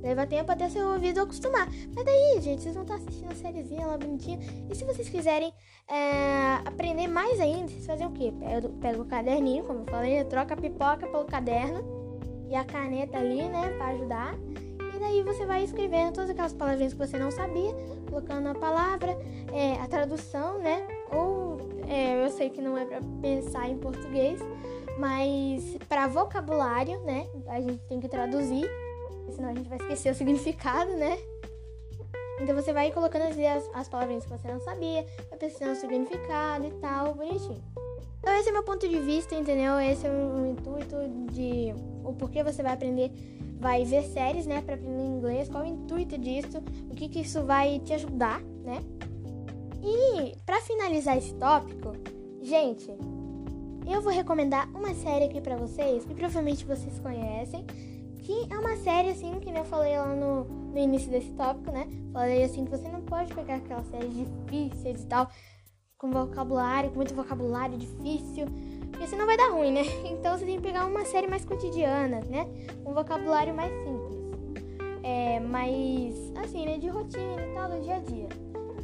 Leva 0.01 0.27
tempo 0.27 0.51
até 0.51 0.69
seu 0.69 0.89
ouvido 0.89 1.21
acostumar. 1.21 1.67
Mas 1.95 2.05
daí, 2.05 2.41
gente, 2.41 2.61
vocês 2.61 2.75
vão 2.75 2.83
estar 2.83 2.95
assistindo 2.95 3.31
a 3.31 3.35
sériezinha 3.35 3.87
lá 3.87 3.97
bonitinha. 3.97 4.37
E 4.69 4.75
se 4.75 4.83
vocês 4.83 5.07
quiserem 5.07 5.53
é, 5.87 6.55
aprender 6.65 7.07
mais 7.07 7.39
ainda, 7.39 7.69
vocês 7.69 7.85
fazem 7.85 8.05
o 8.05 8.11
quê? 8.11 8.33
Pega, 8.37 8.69
pega 8.81 9.01
o 9.01 9.05
caderninho, 9.05 9.63
como 9.63 9.79
eu 9.79 9.85
falei, 9.85 10.23
troca 10.25 10.53
a 10.53 10.57
pipoca 10.57 11.07
pelo 11.07 11.23
caderno 11.23 12.03
e 12.49 12.55
a 12.55 12.65
caneta 12.65 13.17
ali, 13.17 13.43
né, 13.43 13.69
para 13.77 13.87
ajudar. 13.87 14.35
E 14.93 14.99
daí 14.99 15.23
você 15.23 15.45
vai 15.45 15.63
escrevendo 15.63 16.13
todas 16.13 16.29
aquelas 16.29 16.53
palavrinhas 16.53 16.93
que 16.93 16.99
você 16.99 17.17
não 17.17 17.31
sabia, 17.31 17.73
colocando 18.09 18.47
a 18.47 18.55
palavra, 18.55 19.17
é, 19.53 19.81
a 19.81 19.87
tradução, 19.87 20.59
né? 20.59 20.85
Ou 21.11 21.57
é, 21.87 22.25
eu 22.25 22.29
sei 22.29 22.49
que 22.49 22.61
não 22.61 22.77
é 22.77 22.85
para 22.85 22.99
pensar 23.21 23.69
em 23.69 23.77
português, 23.77 24.39
Mas 24.97 25.77
para 25.89 26.07
vocabulário, 26.07 26.99
né, 27.01 27.27
a 27.47 27.59
gente 27.59 27.83
tem 27.87 27.99
que 27.99 28.07
traduzir, 28.07 28.69
senão 29.31 29.49
a 29.49 29.53
gente 29.53 29.67
vai 29.67 29.77
esquecer 29.79 30.11
o 30.11 30.15
significado, 30.15 30.91
né? 30.95 31.17
Então 32.41 32.55
você 32.55 32.73
vai 32.73 32.91
colocando 32.91 33.23
as, 33.23 33.69
as 33.73 33.87
palavrinhas 33.87 34.25
que 34.25 34.31
você 34.31 34.47
não 34.47 34.59
sabia, 34.59 35.05
vai 35.29 35.39
pesquisando 35.39 35.73
o 35.73 35.75
significado 35.75 36.65
e 36.65 36.71
tal, 36.73 37.13
bonitinho. 37.13 37.63
Então 38.19 38.33
esse 38.35 38.49
é 38.49 38.51
meu 38.51 38.63
ponto 38.63 38.87
de 38.87 38.99
vista, 38.99 39.35
entendeu? 39.35 39.79
Esse 39.79 40.07
é 40.07 40.09
o 40.09 40.45
intuito 40.45 40.95
de 41.31 41.73
o 42.03 42.13
porquê 42.13 42.43
você 42.43 42.63
vai 42.63 42.73
aprender, 42.73 43.11
vai 43.59 43.83
ver 43.85 44.03
séries, 44.03 44.45
né, 44.45 44.61
para 44.61 44.75
aprender 44.75 45.03
inglês, 45.03 45.49
qual 45.49 45.63
o 45.63 45.67
intuito 45.67 46.17
disso, 46.17 46.63
o 46.89 46.95
que 46.95 47.09
que 47.09 47.21
isso 47.21 47.43
vai 47.43 47.79
te 47.79 47.93
ajudar, 47.93 48.41
né? 48.41 48.79
E 49.83 50.35
para 50.45 50.61
finalizar 50.61 51.17
esse 51.17 51.33
tópico, 51.33 51.93
gente, 52.41 52.89
eu 53.85 54.01
vou 54.01 54.11
recomendar 54.11 54.69
uma 54.69 54.93
série 54.93 55.25
aqui 55.25 55.41
para 55.41 55.57
vocês, 55.57 56.05
que 56.05 56.13
provavelmente 56.13 56.65
vocês 56.65 56.99
conhecem, 56.99 57.65
que 58.19 58.47
é 58.49 58.57
uma 58.57 58.77
série 58.77 59.09
assim, 59.09 59.39
que 59.39 59.49
eu 59.49 59.65
falei 59.65 59.97
lá 59.97 60.15
no, 60.15 60.45
no 60.45 60.77
início 60.77 61.11
desse 61.11 61.31
tópico, 61.33 61.71
né? 61.71 61.87
Falei 62.11 62.43
assim 62.43 62.65
que 62.65 62.71
você 62.71 62.87
não 62.87 63.01
pode 63.01 63.33
pegar 63.33 63.55
aquelas 63.55 63.85
séries 63.87 64.13
difíceis 64.13 65.03
e 65.03 65.07
tal, 65.07 65.29
com 65.97 66.11
vocabulário, 66.11 66.89
com 66.89 66.97
muito 66.97 67.13
vocabulário 67.13 67.77
difícil, 67.77 68.45
porque 68.91 69.07
senão 69.07 69.25
vai 69.25 69.37
dar 69.37 69.51
ruim, 69.51 69.71
né? 69.71 69.81
Então 70.05 70.37
você 70.37 70.45
tem 70.45 70.55
que 70.55 70.61
pegar 70.63 70.85
uma 70.85 71.03
série 71.05 71.27
mais 71.27 71.43
cotidiana, 71.43 72.21
né? 72.29 72.47
Um 72.85 72.93
vocabulário 72.93 73.53
mais 73.53 73.71
simples. 73.83 74.13
É, 75.03 75.39
mais 75.41 76.15
assim, 76.37 76.65
né? 76.65 76.77
De 76.77 76.87
rotina 76.87 77.41
e 77.41 77.53
tal, 77.53 77.69
do 77.69 77.81
dia 77.81 77.95
a 77.95 77.99
dia. 77.99 78.29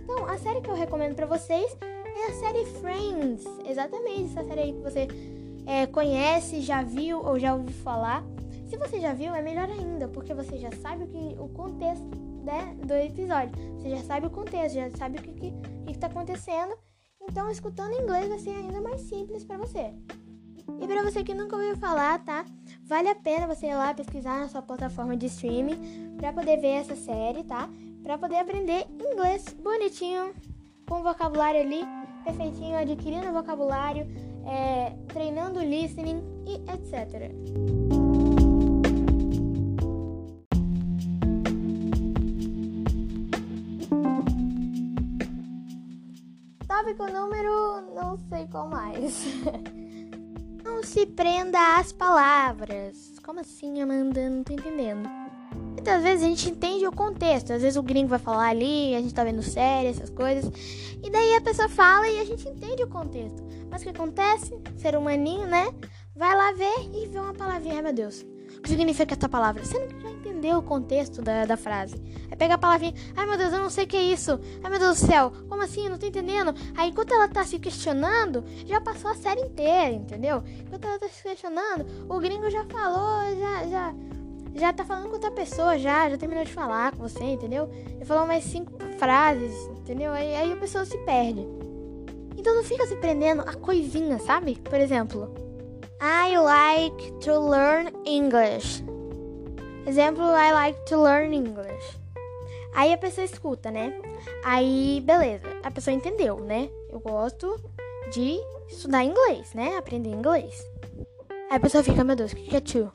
Então, 0.03 0.25
a 0.25 0.37
série 0.37 0.59
que 0.59 0.69
eu 0.69 0.75
recomendo 0.75 1.15
para 1.15 1.25
vocês 1.25 1.77
é 2.19 2.27
a 2.27 2.33
série 2.33 2.65
Friends. 2.65 3.45
Exatamente 3.65 4.31
essa 4.31 4.43
série 4.43 4.61
aí 4.61 4.73
que 4.73 4.81
você 4.81 5.07
é, 5.65 5.85
conhece, 5.87 6.61
já 6.61 6.83
viu 6.83 7.23
ou 7.23 7.39
já 7.39 7.53
ouviu 7.53 7.73
falar. 7.83 8.23
Se 8.67 8.77
você 8.77 8.99
já 8.99 9.13
viu, 9.13 9.33
é 9.33 9.41
melhor 9.41 9.69
ainda, 9.69 10.07
porque 10.07 10.33
você 10.33 10.57
já 10.57 10.71
sabe 10.73 11.05
o, 11.05 11.07
que, 11.07 11.35
o 11.39 11.49
contexto 11.49 12.05
né, 12.43 12.75
do 12.85 12.93
episódio. 12.93 13.51
Você 13.77 13.89
já 13.89 14.03
sabe 14.03 14.27
o 14.27 14.29
contexto, 14.29 14.75
já 14.75 14.89
sabe 14.91 15.19
o 15.19 15.21
que, 15.21 15.31
que, 15.33 15.53
que 15.87 15.97
tá 15.97 16.07
acontecendo. 16.07 16.75
Então, 17.21 17.49
escutando 17.49 17.93
em 17.93 18.03
inglês 18.03 18.27
vai 18.27 18.39
ser 18.39 18.51
ainda 18.51 18.81
mais 18.81 19.01
simples 19.01 19.43
para 19.43 19.57
você. 19.57 19.93
E 20.81 20.87
para 20.87 21.03
você 21.03 21.23
que 21.23 21.33
nunca 21.33 21.55
ouviu 21.55 21.75
falar, 21.77 22.23
tá? 22.23 22.45
Vale 22.83 23.09
a 23.09 23.15
pena 23.15 23.47
você 23.47 23.67
ir 23.67 23.75
lá 23.75 23.93
pesquisar 23.93 24.39
na 24.39 24.47
sua 24.47 24.61
plataforma 24.61 25.17
de 25.17 25.25
streaming 25.25 26.15
para 26.17 26.31
poder 26.31 26.57
ver 26.57 26.67
essa 26.67 26.95
série, 26.95 27.43
tá? 27.43 27.69
Para 28.03 28.17
poder 28.17 28.37
aprender 28.37 28.85
inglês 28.99 29.55
bonitinho, 29.61 30.33
com 30.87 31.03
vocabulário 31.03 31.61
ali 31.61 31.83
perfeitinho, 32.23 32.77
adquirindo 32.77 33.31
vocabulário, 33.31 34.07
é, 34.45 34.95
treinando 35.07 35.59
listening 35.59 36.21
e 36.45 36.55
etc. 36.71 37.31
Tópico 46.67 47.11
número 47.11 47.81
não 47.93 48.17
sei 48.29 48.47
qual 48.47 48.69
mais. 48.69 49.25
não 50.63 50.83
se 50.83 51.05
prenda 51.05 51.77
às 51.77 51.91
palavras. 51.91 53.19
Como 53.23 53.39
assim, 53.39 53.81
Amanda? 53.81 54.29
Não 54.29 54.43
tô 54.43 54.53
entendendo. 54.53 55.09
Muitas 55.79 56.03
vezes 56.03 56.25
a 56.25 56.27
gente 56.27 56.49
entende 56.49 56.85
o 56.85 56.91
contexto. 56.91 57.53
Às 57.53 57.61
vezes 57.61 57.77
o 57.77 57.81
gringo 57.81 58.09
vai 58.09 58.19
falar 58.19 58.49
ali, 58.49 58.93
a 58.93 58.99
gente 58.99 59.13
tá 59.13 59.23
vendo 59.23 59.41
série, 59.41 59.87
essas 59.87 60.09
coisas. 60.09 60.51
E 61.01 61.09
daí 61.09 61.35
a 61.35 61.41
pessoa 61.41 61.69
fala 61.69 62.05
e 62.09 62.19
a 62.19 62.25
gente 62.25 62.45
entende 62.49 62.83
o 62.83 62.87
contexto. 62.87 63.41
Mas 63.71 63.79
o 63.79 63.85
que 63.85 63.91
acontece? 63.91 64.59
Ser 64.75 64.97
humaninho, 64.97 65.47
né? 65.47 65.73
Vai 66.13 66.35
lá 66.35 66.51
ver 66.51 66.89
e 66.93 67.07
vê 67.07 67.17
uma 67.17 67.33
palavrinha. 67.33 67.75
Ai 67.75 67.81
meu 67.81 67.93
Deus, 67.93 68.25
o 68.57 68.61
que 68.61 68.67
significa 68.67 69.15
essa 69.15 69.29
palavra? 69.29 69.63
Você 69.63 69.79
não 69.79 70.01
já 70.01 70.11
entendeu 70.11 70.57
o 70.57 70.61
contexto 70.61 71.21
da, 71.21 71.45
da 71.45 71.55
frase. 71.55 71.95
É 72.29 72.35
pegar 72.35 72.55
a 72.55 72.57
palavrinha. 72.57 72.93
Ai 73.15 73.25
meu 73.25 73.37
Deus, 73.37 73.53
eu 73.53 73.59
não 73.59 73.69
sei 73.69 73.85
o 73.85 73.87
que 73.87 73.95
é 73.95 74.03
isso. 74.03 74.37
Ai 74.61 74.69
meu 74.69 74.79
Deus 74.79 74.99
do 74.99 75.07
céu, 75.07 75.31
como 75.47 75.63
assim? 75.63 75.85
Eu 75.85 75.91
não 75.91 75.97
tô 75.97 76.05
entendendo. 76.05 76.53
Aí 76.75 76.89
enquanto 76.89 77.13
ela 77.13 77.29
tá 77.29 77.45
se 77.45 77.57
questionando, 77.57 78.43
já 78.65 78.81
passou 78.81 79.11
a 79.11 79.15
série 79.15 79.43
inteira, 79.43 79.93
entendeu? 79.93 80.43
Enquanto 80.59 80.83
ela 80.83 80.99
tá 80.99 81.07
se 81.07 81.23
questionando, 81.23 81.85
o 82.09 82.19
gringo 82.19 82.49
já 82.49 82.65
falou, 82.65 83.33
já. 83.39 83.65
já 83.65 84.18
já 84.55 84.73
tá 84.73 84.83
falando 84.83 85.07
com 85.07 85.13
outra 85.13 85.31
pessoa, 85.31 85.77
já, 85.77 86.09
já 86.09 86.17
terminou 86.17 86.43
de 86.43 86.53
falar 86.53 86.91
com 86.91 87.07
você, 87.07 87.23
entendeu? 87.23 87.69
Ele 87.95 88.05
falou 88.05 88.25
mais 88.25 88.43
cinco 88.43 88.71
frases, 88.97 89.53
entendeu? 89.77 90.11
Aí, 90.11 90.35
aí 90.35 90.53
a 90.53 90.57
pessoa 90.57 90.85
se 90.85 90.97
perde. 90.99 91.47
Então 92.37 92.55
não 92.55 92.63
fica 92.63 92.85
se 92.87 92.95
prendendo 92.95 93.41
a 93.41 93.53
coisinha, 93.53 94.17
sabe? 94.19 94.55
Por 94.63 94.79
exemplo, 94.79 95.33
I 96.01 96.37
like 96.37 97.11
to 97.19 97.39
learn 97.39 97.91
English. 98.05 98.83
Exemplo, 99.85 100.23
I 100.23 100.53
like 100.53 100.79
to 100.85 101.01
learn 101.01 101.35
English. 101.35 101.99
Aí 102.73 102.93
a 102.93 102.97
pessoa 102.97 103.25
escuta, 103.25 103.71
né? 103.71 103.99
Aí, 104.43 105.01
beleza, 105.05 105.47
a 105.63 105.71
pessoa 105.71 105.93
entendeu, 105.93 106.39
né? 106.39 106.69
Eu 106.89 106.99
gosto 106.99 107.59
de 108.11 108.39
estudar 108.69 109.03
inglês, 109.03 109.53
né? 109.53 109.75
Aprender 109.77 110.09
inglês. 110.09 110.65
Aí 111.49 111.57
a 111.57 111.59
pessoa 111.59 111.83
fica, 111.83 112.03
meu 112.03 112.15
Deus, 112.15 112.31
o 112.31 112.35
que 112.35 112.55
é 112.55 112.61
to? 112.61 112.91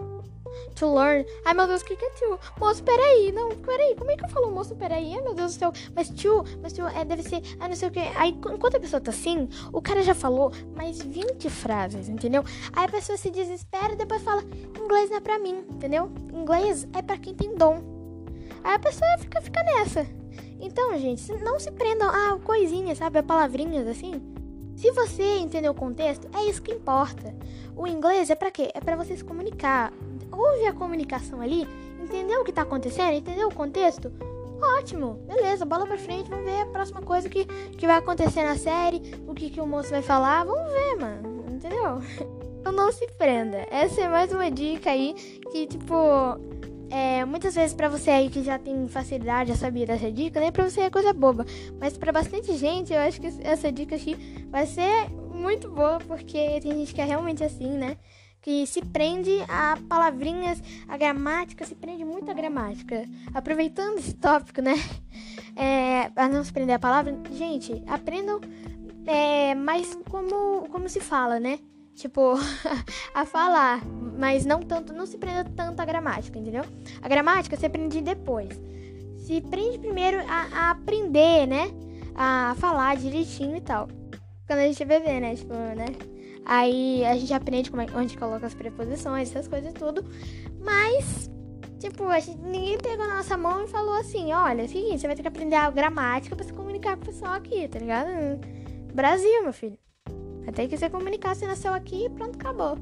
To 0.74 0.94
learn. 0.94 1.24
Ai, 1.44 1.54
meu 1.54 1.66
Deus, 1.66 1.82
o 1.82 1.84
que, 1.84 1.96
que 1.96 2.04
é 2.04 2.10
to? 2.10 2.38
Moço, 2.58 2.82
peraí. 2.82 3.32
Não, 3.32 3.50
peraí. 3.50 3.94
Como 3.96 4.10
é 4.10 4.16
que 4.16 4.24
eu 4.24 4.28
falo 4.28 4.50
moço, 4.50 4.74
peraí? 4.74 5.14
Ai, 5.14 5.20
meu 5.20 5.34
Deus 5.34 5.54
do 5.54 5.58
céu. 5.58 5.72
Mas 5.94 6.08
to, 6.10 6.44
mas 6.62 6.72
to, 6.72 6.82
é, 6.82 7.04
deve 7.04 7.22
ser, 7.22 7.42
ai, 7.60 7.68
não 7.68 7.76
sei 7.76 7.88
o 7.88 7.92
que. 7.92 8.00
Aí, 8.00 8.30
enquanto 8.30 8.76
a 8.76 8.80
pessoa 8.80 9.00
tá 9.00 9.10
assim, 9.10 9.48
o 9.72 9.80
cara 9.80 10.02
já 10.02 10.14
falou 10.14 10.52
mais 10.76 11.00
20 11.00 11.48
frases, 11.50 12.08
entendeu? 12.08 12.44
Aí 12.72 12.84
a 12.84 12.88
pessoa 12.88 13.16
se 13.16 13.30
desespera 13.30 13.92
e 13.92 13.96
depois 13.96 14.22
fala, 14.22 14.42
inglês 14.78 15.10
não 15.10 15.16
é 15.16 15.20
pra 15.20 15.38
mim, 15.38 15.64
entendeu? 15.70 16.10
Inglês 16.32 16.86
é 16.92 17.02
pra 17.02 17.16
quem 17.16 17.34
tem 17.34 17.54
dom. 17.54 17.82
Aí 18.62 18.74
a 18.74 18.78
pessoa 18.78 19.18
fica, 19.18 19.40
fica 19.40 19.62
nessa. 19.62 20.06
Então, 20.60 20.98
gente, 20.98 21.30
não 21.42 21.58
se 21.60 21.70
prendam 21.70 22.08
a 22.08 22.38
coisinhas, 22.38 22.98
sabe? 22.98 23.18
A 23.18 23.22
palavrinhas 23.22 23.86
assim. 23.86 24.34
Se 24.76 24.90
você 24.90 25.22
entender 25.38 25.68
o 25.68 25.74
contexto, 25.74 26.28
é 26.34 26.44
isso 26.48 26.62
que 26.62 26.72
importa. 26.72 27.34
O 27.76 27.86
inglês 27.86 28.30
é 28.30 28.34
para 28.34 28.50
quê? 28.50 28.70
É 28.74 28.80
para 28.80 28.96
você 28.96 29.16
se 29.16 29.24
comunicar 29.24 29.92
houve 30.36 30.66
a 30.66 30.72
comunicação 30.72 31.40
ali, 31.40 31.66
entendeu 32.02 32.40
o 32.40 32.44
que 32.44 32.52
tá 32.52 32.62
acontecendo, 32.62 33.14
entendeu 33.14 33.48
o 33.48 33.54
contexto? 33.54 34.12
Ótimo, 34.78 35.14
beleza, 35.26 35.64
bola 35.64 35.86
pra 35.86 35.98
frente, 35.98 36.30
vamos 36.30 36.44
ver 36.44 36.62
a 36.62 36.66
próxima 36.66 37.02
coisa 37.02 37.28
que, 37.28 37.44
que 37.44 37.86
vai 37.86 37.98
acontecer 37.98 38.42
na 38.44 38.56
série, 38.56 39.02
o 39.26 39.34
que, 39.34 39.50
que 39.50 39.60
o 39.60 39.66
moço 39.66 39.90
vai 39.90 40.02
falar, 40.02 40.44
vamos 40.44 40.72
ver, 40.72 40.96
mano, 40.96 41.44
entendeu? 41.50 42.00
Então 42.64 42.72
não 42.72 42.90
se 42.90 43.06
prenda. 43.18 43.66
Essa 43.70 44.00
é 44.00 44.08
mais 44.08 44.32
uma 44.32 44.50
dica 44.50 44.90
aí 44.90 45.12
que, 45.52 45.66
tipo, 45.66 45.94
é, 46.88 47.22
muitas 47.24 47.54
vezes 47.54 47.74
para 47.74 47.90
você 47.90 48.08
aí 48.08 48.30
que 48.30 48.42
já 48.42 48.58
tem 48.58 48.88
facilidade, 48.88 49.50
já 49.50 49.56
sabia 49.56 49.84
dessa 49.84 50.10
dica, 50.10 50.40
né, 50.40 50.50
pra 50.50 50.70
você 50.70 50.80
é 50.80 50.88
coisa 50.88 51.12
boba. 51.12 51.44
Mas 51.78 51.98
para 51.98 52.10
bastante 52.10 52.56
gente, 52.56 52.90
eu 52.90 53.00
acho 53.00 53.20
que 53.20 53.26
essa 53.42 53.70
dica 53.70 53.96
aqui 53.96 54.16
vai 54.48 54.64
ser 54.64 55.10
muito 55.30 55.68
boa, 55.68 55.98
porque 56.06 56.58
tem 56.62 56.72
gente 56.72 56.94
que 56.94 57.02
é 57.02 57.04
realmente 57.04 57.44
assim, 57.44 57.68
né? 57.68 57.98
Que 58.44 58.66
se 58.66 58.82
prende 58.82 59.40
a 59.48 59.78
palavrinhas, 59.88 60.62
a 60.86 60.98
gramática, 60.98 61.64
se 61.64 61.74
prende 61.74 62.04
muito 62.04 62.30
a 62.30 62.34
gramática. 62.34 63.08
Aproveitando 63.32 63.98
esse 63.98 64.14
tópico, 64.14 64.60
né? 64.60 64.74
É, 65.56 66.10
a 66.16 66.28
não 66.28 66.42
se 66.42 66.52
prender 66.52 66.74
a 66.74 66.80
palavra, 66.80 67.16
gente, 67.30 67.80
aprendam 67.86 68.40
é, 69.06 69.54
mais 69.54 69.96
como, 70.10 70.68
como 70.68 70.88
se 70.88 70.98
fala, 70.98 71.38
né? 71.38 71.60
Tipo, 71.94 72.34
a 73.14 73.24
falar, 73.24 73.80
mas 74.18 74.44
não 74.44 74.60
tanto, 74.60 74.92
não 74.92 75.06
se 75.06 75.16
prenda 75.16 75.44
tanto 75.44 75.78
a 75.78 75.84
gramática, 75.84 76.40
entendeu? 76.40 76.64
A 77.00 77.08
gramática 77.08 77.56
se 77.56 77.64
aprende 77.64 78.00
depois. 78.00 78.60
Se 79.18 79.40
prende 79.42 79.78
primeiro 79.78 80.18
a, 80.28 80.48
a 80.52 80.70
aprender, 80.72 81.46
né? 81.46 81.70
A 82.16 82.56
falar 82.58 82.96
direitinho 82.96 83.56
e 83.56 83.60
tal. 83.60 83.86
Quando 84.48 84.58
a 84.58 84.66
gente 84.66 84.82
é 84.82 84.86
bebê, 84.86 85.20
né? 85.20 85.36
Tipo, 85.36 85.54
né? 85.54 86.13
Aí 86.44 87.04
a 87.04 87.16
gente 87.16 87.32
aprende 87.32 87.70
como 87.70 87.82
é, 87.82 87.86
onde 87.94 88.18
coloca 88.18 88.46
as 88.46 88.54
preposições, 88.54 89.30
essas 89.30 89.48
coisas 89.48 89.70
e 89.70 89.74
tudo. 89.74 90.04
Mas, 90.60 91.30
tipo, 91.78 92.04
a 92.04 92.20
gente, 92.20 92.38
ninguém 92.40 92.76
pegou 92.78 93.06
na 93.06 93.16
nossa 93.16 93.36
mão 93.36 93.64
e 93.64 93.68
falou 93.68 93.94
assim: 93.94 94.32
olha, 94.32 94.62
é 94.62 94.64
o 94.64 94.68
seguinte, 94.68 95.00
você 95.00 95.06
vai 95.06 95.16
ter 95.16 95.22
que 95.22 95.28
aprender 95.28 95.56
a 95.56 95.70
gramática 95.70 96.36
pra 96.36 96.44
se 96.44 96.52
comunicar 96.52 96.96
com 96.96 97.02
o 97.02 97.06
pessoal 97.06 97.32
aqui, 97.32 97.66
tá 97.68 97.78
ligado? 97.78 98.08
Brasil, 98.92 99.42
meu 99.42 99.52
filho. 99.52 99.78
Até 100.46 100.66
que 100.66 100.76
você 100.76 100.90
comunicar, 100.90 101.34
você 101.34 101.46
nasceu 101.46 101.72
aqui 101.72 102.04
e 102.04 102.10
pronto, 102.10 102.36
acabou. 102.36 102.76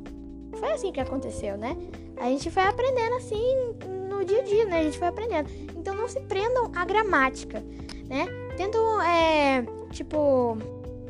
Foi 0.54 0.72
assim 0.72 0.92
que 0.92 1.00
aconteceu, 1.00 1.56
né? 1.56 1.76
A 2.18 2.26
gente 2.26 2.50
foi 2.50 2.64
aprendendo 2.64 3.14
assim 3.14 3.74
no 4.08 4.24
dia 4.24 4.40
a 4.40 4.42
dia, 4.42 4.64
né? 4.66 4.80
A 4.80 4.82
gente 4.82 4.98
foi 4.98 5.08
aprendendo. 5.08 5.48
Então 5.76 5.94
não 5.94 6.08
se 6.08 6.20
prendam 6.22 6.70
à 6.74 6.84
gramática, 6.84 7.60
né? 8.08 8.26
Tentam, 8.56 9.00
é, 9.02 9.64
tipo 9.90 10.58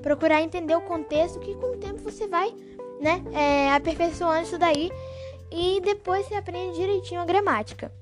procurar 0.03 0.43
entender 0.43 0.75
o 0.75 0.81
contexto 0.81 1.39
que 1.39 1.55
com 1.55 1.73
o 1.73 1.77
tempo 1.79 2.03
você 2.03 2.27
vai, 2.27 2.53
né, 3.01 3.23
é, 3.33 3.73
aperfeiçoando 3.73 4.43
isso 4.43 4.59
daí 4.59 4.91
e 5.51 5.81
depois 5.81 6.27
você 6.27 6.35
aprende 6.35 6.77
direitinho 6.77 7.21
a 7.21 7.25
gramática. 7.25 7.93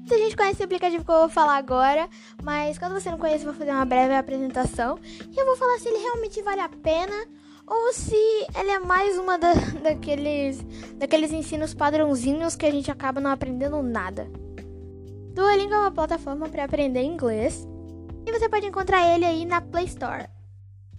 Muita 0.00 0.18
gente 0.18 0.36
conhece 0.36 0.62
o 0.62 0.64
aplicativo 0.64 1.04
que 1.04 1.10
eu 1.10 1.18
vou 1.18 1.28
falar 1.28 1.56
agora, 1.56 2.08
mas 2.42 2.78
quando 2.78 2.92
você 2.92 3.10
não 3.10 3.18
conhece, 3.18 3.44
eu 3.44 3.50
vou 3.50 3.58
fazer 3.58 3.72
uma 3.72 3.84
breve 3.84 4.14
apresentação 4.14 4.98
e 5.04 5.38
eu 5.38 5.44
vou 5.44 5.56
falar 5.56 5.78
se 5.78 5.88
ele 5.88 5.98
realmente 5.98 6.40
vale 6.42 6.60
a 6.60 6.68
pena 6.68 7.26
ou 7.66 7.92
se 7.92 8.16
ele 8.58 8.70
é 8.70 8.78
mais 8.78 9.18
uma 9.18 9.36
da, 9.36 9.52
daqueles, 9.82 10.64
daqueles 10.96 11.32
ensinos 11.32 11.74
padrãozinhos 11.74 12.54
que 12.54 12.64
a 12.64 12.70
gente 12.70 12.90
acaba 12.90 13.20
não 13.20 13.30
aprendendo 13.30 13.82
nada. 13.82 14.30
Duolingo 15.34 15.74
é 15.74 15.80
uma 15.80 15.90
plataforma 15.90 16.48
para 16.48 16.64
aprender 16.64 17.02
inglês 17.02 17.66
e 18.24 18.32
você 18.32 18.48
pode 18.48 18.66
encontrar 18.66 19.14
ele 19.14 19.24
aí 19.24 19.44
na 19.44 19.60
Play 19.60 19.84
Store. 19.86 20.28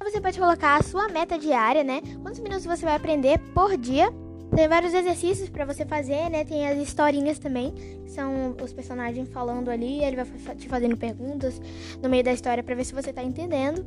Você 0.03 0.21
pode 0.21 0.39
colocar 0.39 0.77
a 0.77 0.83
sua 0.83 1.09
meta 1.09 1.39
diária, 1.39 1.83
né? 1.83 2.01
Quantos 2.21 2.39
minutos 2.39 2.65
você 2.65 2.86
vai 2.86 2.95
aprender 2.95 3.39
por 3.53 3.75
dia? 3.75 4.09
Tem 4.55 4.67
vários 4.67 4.93
exercícios 4.93 5.50
para 5.50 5.65
você 5.65 5.86
fazer, 5.86 6.29
né? 6.29 6.45
Tem 6.45 6.67
as 6.67 6.77
historinhas 6.77 7.39
também, 7.39 7.74
que 8.05 8.12
são 8.12 8.55
os 8.62 8.71
personagens 8.71 9.27
falando 9.29 9.69
ali, 9.69 10.03
ele 10.03 10.15
vai 10.15 10.55
te 10.55 10.69
fazendo 10.69 10.95
perguntas 10.95 11.59
no 12.01 12.07
meio 12.07 12.24
da 12.24 12.31
história 12.31 12.63
para 12.63 12.75
ver 12.75 12.86
se 12.86 12.93
você 12.93 13.12
tá 13.12 13.24
entendendo. 13.24 13.86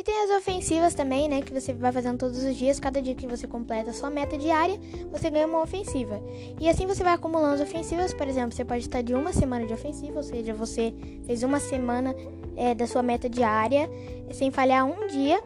E 0.00 0.02
tem 0.02 0.18
as 0.24 0.30
ofensivas 0.30 0.94
também, 0.94 1.28
né? 1.28 1.42
Que 1.42 1.52
você 1.52 1.74
vai 1.74 1.92
fazendo 1.92 2.16
todos 2.16 2.42
os 2.42 2.56
dias. 2.56 2.80
Cada 2.80 3.02
dia 3.02 3.14
que 3.14 3.26
você 3.26 3.46
completa 3.46 3.90
a 3.90 3.92
sua 3.92 4.08
meta 4.08 4.38
diária, 4.38 4.80
você 5.12 5.28
ganha 5.28 5.46
uma 5.46 5.60
ofensiva. 5.60 6.18
E 6.58 6.70
assim 6.70 6.86
você 6.86 7.04
vai 7.04 7.12
acumulando 7.12 7.56
as 7.56 7.60
ofensivas. 7.60 8.14
Por 8.14 8.26
exemplo, 8.26 8.56
você 8.56 8.64
pode 8.64 8.80
estar 8.80 9.02
de 9.02 9.12
uma 9.12 9.30
semana 9.30 9.66
de 9.66 9.74
ofensiva, 9.74 10.16
ou 10.16 10.22
seja, 10.22 10.54
você 10.54 10.94
fez 11.26 11.42
uma 11.42 11.60
semana 11.60 12.16
é, 12.56 12.74
da 12.74 12.86
sua 12.86 13.02
meta 13.02 13.28
diária 13.28 13.90
sem 14.32 14.50
falhar 14.50 14.86
um 14.86 15.06
dia. 15.06 15.38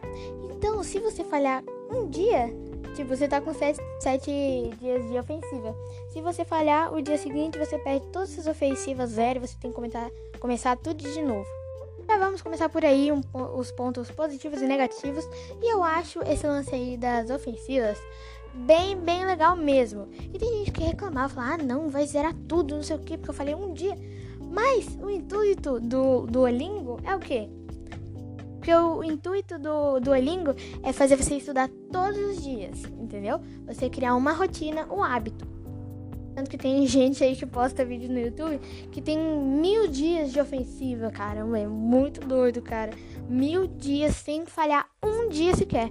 Então, 0.55 0.81
se 0.83 0.99
você 0.99 1.25
falhar 1.25 1.61
um 1.93 2.07
dia, 2.07 2.47
tipo, 2.95 3.09
você 3.09 3.27
tá 3.27 3.41
com 3.41 3.53
sete, 3.53 3.81
sete 3.99 4.31
dias 4.79 5.05
de 5.09 5.19
ofensiva. 5.19 5.75
Se 6.13 6.21
você 6.21 6.45
falhar 6.45 6.93
o 6.93 7.01
dia 7.01 7.17
seguinte, 7.17 7.59
você 7.59 7.77
perde 7.77 8.07
todas 8.07 8.39
as 8.39 8.47
ofensivas 8.47 9.09
zero. 9.09 9.41
Você 9.41 9.57
tem 9.59 9.73
que 9.73 10.39
começar 10.39 10.77
tudo 10.77 11.03
de 11.03 11.21
novo. 11.21 11.64
Já 12.07 12.17
vamos 12.17 12.41
começar 12.41 12.69
por 12.69 12.85
aí 12.85 13.11
um, 13.11 13.21
os 13.57 13.71
pontos 13.71 14.11
positivos 14.11 14.61
e 14.61 14.67
negativos. 14.67 15.25
E 15.61 15.73
eu 15.73 15.83
acho 15.83 16.21
esse 16.23 16.45
lance 16.45 16.73
aí 16.73 16.97
das 16.97 17.29
ofensivas 17.29 17.97
bem, 18.53 18.95
bem 18.97 19.25
legal 19.25 19.55
mesmo. 19.55 20.07
E 20.33 20.37
tem 20.37 20.59
gente 20.59 20.71
que 20.71 20.83
reclamava, 20.83 21.33
falar, 21.33 21.53
ah 21.53 21.57
não, 21.57 21.89
vai 21.89 22.05
zerar 22.05 22.33
tudo, 22.47 22.75
não 22.75 22.83
sei 22.83 22.95
o 22.95 22.99
que, 22.99 23.17
porque 23.17 23.31
eu 23.31 23.35
falei 23.35 23.55
um 23.55 23.73
dia. 23.73 23.97
Mas 24.39 24.87
o 25.01 25.09
intuito 25.09 25.79
do 25.79 26.25
Duolingo 26.27 26.99
é 27.03 27.15
o 27.15 27.19
quê? 27.19 27.49
Porque 28.55 28.73
o 28.73 29.03
intuito 29.03 29.59
do 29.59 29.99
Duolingo 29.99 30.55
é 30.81 30.93
fazer 30.93 31.15
você 31.15 31.35
estudar 31.35 31.69
todos 31.91 32.17
os 32.17 32.43
dias, 32.43 32.83
entendeu? 32.99 33.39
Você 33.67 33.89
criar 33.89 34.15
uma 34.15 34.31
rotina, 34.31 34.87
um 34.91 35.03
hábito. 35.03 35.54
Tanto 36.35 36.49
que 36.49 36.57
tem 36.57 36.85
gente 36.85 37.23
aí 37.23 37.33
que 37.33 37.45
posta 37.45 37.85
vídeo 37.85 38.11
no 38.11 38.19
YouTube 38.19 38.59
que 38.91 39.01
tem 39.01 39.17
mil 39.17 39.87
dias 39.87 40.33
de 40.33 40.39
ofensiva, 40.39 41.09
cara. 41.09 41.39
É 41.39 41.65
muito 41.65 42.19
doido, 42.19 42.61
cara. 42.61 42.91
Mil 43.29 43.65
dias 43.67 44.17
sem 44.17 44.45
falhar 44.45 44.85
um 45.01 45.29
dia 45.29 45.55
sequer. 45.55 45.89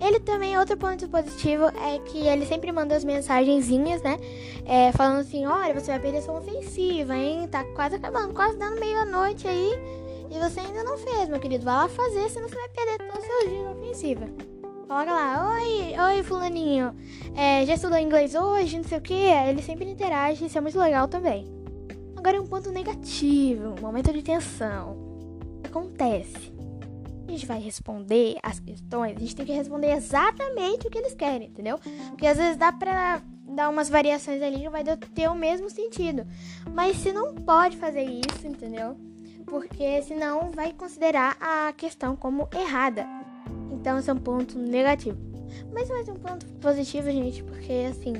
Ele 0.00 0.20
também, 0.20 0.56
outro 0.56 0.76
ponto 0.76 1.08
positivo 1.08 1.64
é 1.66 1.98
que 1.98 2.18
ele 2.18 2.46
sempre 2.46 2.70
manda 2.70 2.94
as 2.94 3.04
mensagenzinhas, 3.04 4.00
né? 4.02 4.16
É, 4.64 4.92
falando 4.92 5.20
assim: 5.20 5.46
olha, 5.46 5.74
você 5.74 5.90
vai 5.90 6.00
perder 6.00 6.22
sua 6.22 6.38
ofensiva, 6.38 7.16
hein? 7.16 7.48
Tá 7.48 7.64
quase 7.74 7.96
acabando, 7.96 8.32
quase 8.32 8.56
dando 8.56 8.78
meia-noite 8.78 9.46
aí. 9.46 9.72
E 10.30 10.38
você 10.38 10.60
ainda 10.60 10.84
não 10.84 10.98
fez, 10.98 11.28
meu 11.28 11.40
querido. 11.40 11.64
Vai 11.64 11.74
lá 11.74 11.88
fazer, 11.88 12.28
senão 12.28 12.48
você 12.48 12.54
vai 12.54 12.68
perder 12.68 12.98
todos 12.98 13.18
os 13.18 13.26
seus 13.26 13.50
dias 13.50 13.60
de 13.60 13.80
ofensiva. 13.80 14.57
Coloca 14.88 15.12
lá, 15.12 15.52
oi, 15.52 15.94
oi, 16.00 16.22
fulaninho, 16.22 16.96
é, 17.36 17.66
já 17.66 17.74
estudou 17.74 17.98
inglês 17.98 18.34
hoje, 18.34 18.78
não 18.78 18.84
sei 18.84 18.96
o 18.96 19.02
que. 19.02 19.12
Ele 19.12 19.60
sempre 19.60 19.84
interage, 19.84 20.46
isso 20.46 20.56
é 20.56 20.62
muito 20.62 20.78
legal 20.78 21.06
também. 21.06 21.44
Agora 22.16 22.40
um 22.40 22.46
ponto 22.46 22.70
negativo, 22.72 23.74
um 23.78 23.82
momento 23.82 24.10
de 24.14 24.22
tensão. 24.22 24.96
Acontece. 25.62 26.54
A 27.26 27.30
gente 27.30 27.44
vai 27.44 27.60
responder 27.60 28.38
as 28.42 28.60
questões, 28.60 29.14
a 29.14 29.20
gente 29.20 29.36
tem 29.36 29.44
que 29.44 29.52
responder 29.52 29.90
exatamente 29.90 30.86
o 30.86 30.90
que 30.90 30.96
eles 30.96 31.12
querem, 31.12 31.48
entendeu? 31.48 31.78
Porque 32.08 32.26
às 32.26 32.38
vezes 32.38 32.56
dá 32.56 32.72
pra 32.72 33.20
dar 33.46 33.68
umas 33.68 33.90
variações 33.90 34.40
ali 34.40 34.60
que 34.60 34.70
vai 34.70 34.82
ter 34.84 35.28
o 35.28 35.34
mesmo 35.34 35.68
sentido. 35.68 36.26
Mas 36.72 36.96
você 36.96 37.12
não 37.12 37.34
pode 37.34 37.76
fazer 37.76 38.04
isso, 38.04 38.46
entendeu? 38.46 38.96
Porque 39.44 40.00
senão 40.00 40.50
vai 40.50 40.72
considerar 40.72 41.36
a 41.38 41.74
questão 41.74 42.16
como 42.16 42.48
errada. 42.58 43.17
Então 43.80 43.98
esse 43.98 44.10
é 44.10 44.12
um 44.12 44.18
ponto 44.18 44.58
negativo. 44.58 45.18
Mas 45.72 45.88
mais 45.88 46.08
um 46.08 46.14
ponto 46.14 46.46
positivo, 46.60 47.10
gente, 47.10 47.42
porque 47.42 47.86
assim, 47.90 48.12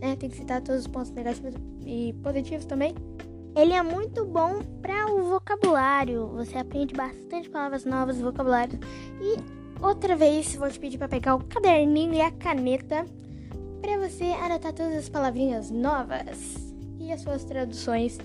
né, 0.00 0.16
tem 0.16 0.28
que 0.28 0.36
citar 0.36 0.60
todos 0.60 0.82
os 0.82 0.86
pontos 0.86 1.10
negativos 1.10 1.54
e 1.84 2.14
positivos 2.22 2.64
também. 2.64 2.94
Ele 3.56 3.72
é 3.72 3.82
muito 3.82 4.24
bom 4.24 4.62
para 4.80 5.10
o 5.10 5.30
vocabulário. 5.30 6.28
Você 6.28 6.58
aprende 6.58 6.94
bastante 6.94 7.48
palavras 7.50 7.84
novas, 7.84 8.20
vocabulário. 8.20 8.78
E 9.20 9.36
outra 9.82 10.14
vez 10.14 10.54
vou 10.54 10.70
te 10.70 10.78
pedir 10.78 10.98
para 10.98 11.08
pegar 11.08 11.34
o 11.34 11.44
caderninho 11.44 12.14
e 12.14 12.20
a 12.20 12.30
caneta 12.30 13.04
para 13.80 13.98
você 13.98 14.24
anotar 14.24 14.72
todas 14.72 14.94
as 14.94 15.08
palavrinhas 15.08 15.70
novas 15.70 16.74
e 17.00 17.10
as 17.10 17.22
suas 17.22 17.44
traduções, 17.44 18.18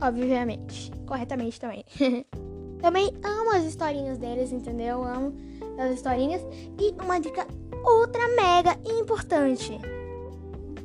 obviamente, 0.00 0.90
corretamente 1.06 1.60
também. 1.60 1.84
também 2.80 3.12
amo 3.22 3.52
as 3.52 3.64
historinhas 3.64 4.18
deles, 4.18 4.50
entendeu? 4.50 5.04
Amo 5.04 5.49
das 5.80 5.94
historinhas. 5.96 6.42
E 6.78 6.94
uma 7.02 7.18
dica 7.18 7.46
ultra 7.84 8.28
mega 8.36 8.78
importante. 8.84 9.78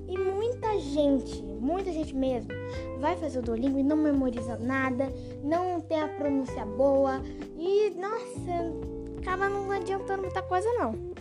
E 0.08 0.18
muita 0.18 0.80
gente, 0.80 1.42
muita 1.44 1.92
gente 1.92 2.16
mesmo, 2.16 2.52
vai 3.00 3.16
fazer 3.18 3.40
o 3.40 3.42
Duolingo 3.42 3.80
e 3.80 3.84
não 3.84 3.98
memoriza 3.98 4.58
nada, 4.58 5.12
não 5.44 5.82
tem 5.82 6.00
a 6.00 6.08
pronúncia 6.08 6.66
boa 6.66 7.22
e, 7.58 7.90
nossa, 7.92 9.20
acaba 9.20 9.50
não 9.50 9.70
adiantando 9.72 10.22
muita 10.24 10.42
coisa 10.42 10.72
não. 10.74 11.14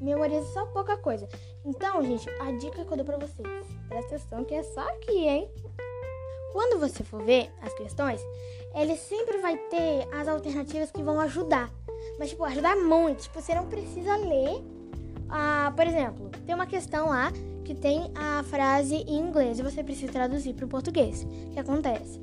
Memoriza 0.00 0.46
só 0.52 0.66
pouca 0.66 0.96
coisa. 0.96 1.26
Então, 1.64 2.02
gente, 2.02 2.28
a 2.40 2.52
dica 2.52 2.84
que 2.84 2.92
eu 2.92 2.96
dou 2.96 3.06
pra 3.06 3.16
vocês, 3.16 3.48
presta 3.88 4.16
atenção 4.16 4.44
que 4.44 4.54
é 4.54 4.62
só 4.62 4.80
aqui, 4.80 5.26
hein? 5.26 5.48
Quando 6.52 6.78
você 6.78 7.02
for 7.02 7.22
ver 7.22 7.50
as 7.62 7.72
questões, 7.74 8.20
ele 8.74 8.96
sempre 8.96 9.38
vai 9.38 9.56
ter 9.56 10.06
as 10.12 10.28
alternativas 10.28 10.90
que 10.90 11.02
vão 11.02 11.18
ajudar. 11.20 11.70
Mas, 12.18 12.30
tipo, 12.30 12.44
ajudar 12.44 12.76
muito. 12.76 13.22
Tipo, 13.22 13.40
você 13.40 13.54
não 13.54 13.66
precisa 13.66 14.16
ler. 14.16 14.62
Ah, 15.28 15.72
por 15.74 15.86
exemplo, 15.86 16.30
tem 16.46 16.54
uma 16.54 16.66
questão 16.66 17.08
lá 17.08 17.32
que 17.64 17.74
tem 17.74 18.10
a 18.14 18.42
frase 18.44 18.96
em 18.96 19.18
inglês 19.18 19.58
e 19.58 19.62
você 19.62 19.82
precisa 19.82 20.12
traduzir 20.12 20.54
para 20.54 20.66
o 20.66 20.68
português. 20.68 21.24
O 21.24 21.50
que 21.50 21.58
acontece? 21.58 22.20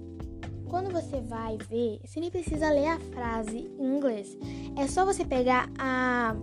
Quando 0.69 0.89
você 0.91 1.19
vai 1.19 1.57
ver, 1.69 1.99
você 2.05 2.19
nem 2.19 2.31
precisa 2.31 2.69
ler 2.69 2.87
a 2.87 2.99
frase 2.99 3.69
em 3.77 3.97
inglês. 3.97 4.37
É 4.77 4.87
só 4.87 5.03
você 5.03 5.25
pegar 5.25 5.69
a, 5.77 6.33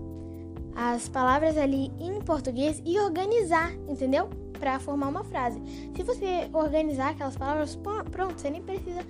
as 0.75 1.09
palavras 1.09 1.57
ali 1.57 1.91
em 1.99 2.21
português 2.21 2.83
e 2.85 2.99
organizar, 3.01 3.73
entendeu? 3.89 4.29
Para 4.59 4.79
formar 4.79 5.09
uma 5.09 5.25
frase. 5.25 5.63
Se 5.97 6.03
você 6.03 6.51
organizar 6.53 7.11
aquelas 7.11 7.37
palavras, 7.37 7.77
pronto, 8.11 8.39
você 8.39 8.51
nem 8.51 8.61
precisa 8.61 9.01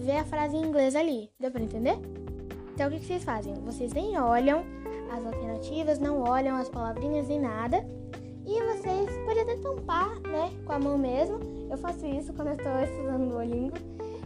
ver 0.00 0.16
a 0.16 0.24
frase 0.24 0.56
em 0.56 0.64
inglês 0.64 0.96
ali. 0.96 1.30
Deu 1.38 1.52
para 1.52 1.62
entender? 1.62 2.23
Então, 2.74 2.88
o 2.88 2.90
que, 2.90 3.06
vocês 3.06 3.22
fazem? 3.22 3.54
Vocês 3.64 3.92
nem 3.92 4.18
olham 4.18 4.64
as 5.08 5.24
alternativas, 5.24 6.00
não 6.00 6.20
olham 6.20 6.56
as 6.56 6.68
palavrinhas 6.68 7.28
nem 7.28 7.40
nada. 7.40 7.86
E 8.44 8.60
vocês 8.64 9.08
podem 9.24 9.42
até 9.42 9.56
tampar, 9.58 10.20
né, 10.22 10.50
com 10.66 10.72
a 10.72 10.78
mão 10.80 10.98
mesmo. 10.98 11.38
Eu 11.70 11.78
faço 11.78 12.04
isso 12.04 12.32
quando 12.32 12.48
eu 12.48 12.54
estou 12.54 12.72
estudando 12.82 13.30
Duolingo. 13.30 13.76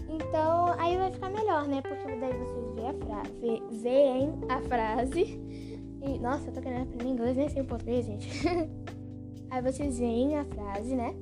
Então, 0.08 0.74
aí 0.78 0.96
vai 0.96 1.12
ficar 1.12 1.28
melhor, 1.28 1.68
né? 1.68 1.82
Porque 1.82 2.16
daí 2.16 2.32
vocês 2.32 2.74
veem 2.74 2.88
a 2.88 2.94
frase, 2.94 3.62
veem 3.82 4.34
a 4.48 4.60
frase. 4.62 5.40
E, 6.00 6.18
nossa, 6.18 6.48
eu 6.48 6.54
tô 6.54 6.62
querendo 6.62 6.84
aprender 6.84 7.06
inglês, 7.06 7.36
nem 7.36 7.48
sei 7.50 7.60
o 7.60 7.66
português, 7.66 8.06
gente. 8.06 8.48
aí 9.50 9.62
vocês 9.62 9.98
veem 9.98 10.38
a 10.38 10.44
frase, 10.46 10.96
né? 10.96 11.14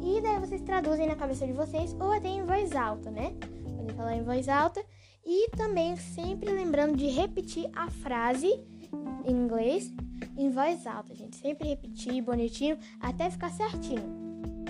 E 0.00 0.20
daí 0.20 0.38
vocês 0.38 0.62
traduzem 0.62 1.08
na 1.08 1.16
cabeça 1.16 1.44
de 1.44 1.52
vocês 1.52 1.96
ou 1.98 2.12
até 2.12 2.28
em 2.28 2.44
voz 2.44 2.76
alta, 2.76 3.10
né? 3.10 3.34
Podem 3.76 3.96
falar 3.96 4.14
em 4.14 4.22
voz 4.22 4.48
alta 4.48 4.80
e 5.24 5.50
também 5.50 5.96
sempre 5.96 6.50
lembrando 6.50 6.96
de 6.96 7.06
repetir 7.06 7.68
a 7.74 7.90
frase 7.90 8.48
em 9.24 9.32
inglês 9.32 9.92
em 10.36 10.50
voz 10.50 10.86
alta, 10.86 11.14
gente. 11.14 11.36
Sempre 11.36 11.68
repetir 11.68 12.22
bonitinho 12.22 12.78
até 13.00 13.30
ficar 13.30 13.50
certinho. 13.50 14.02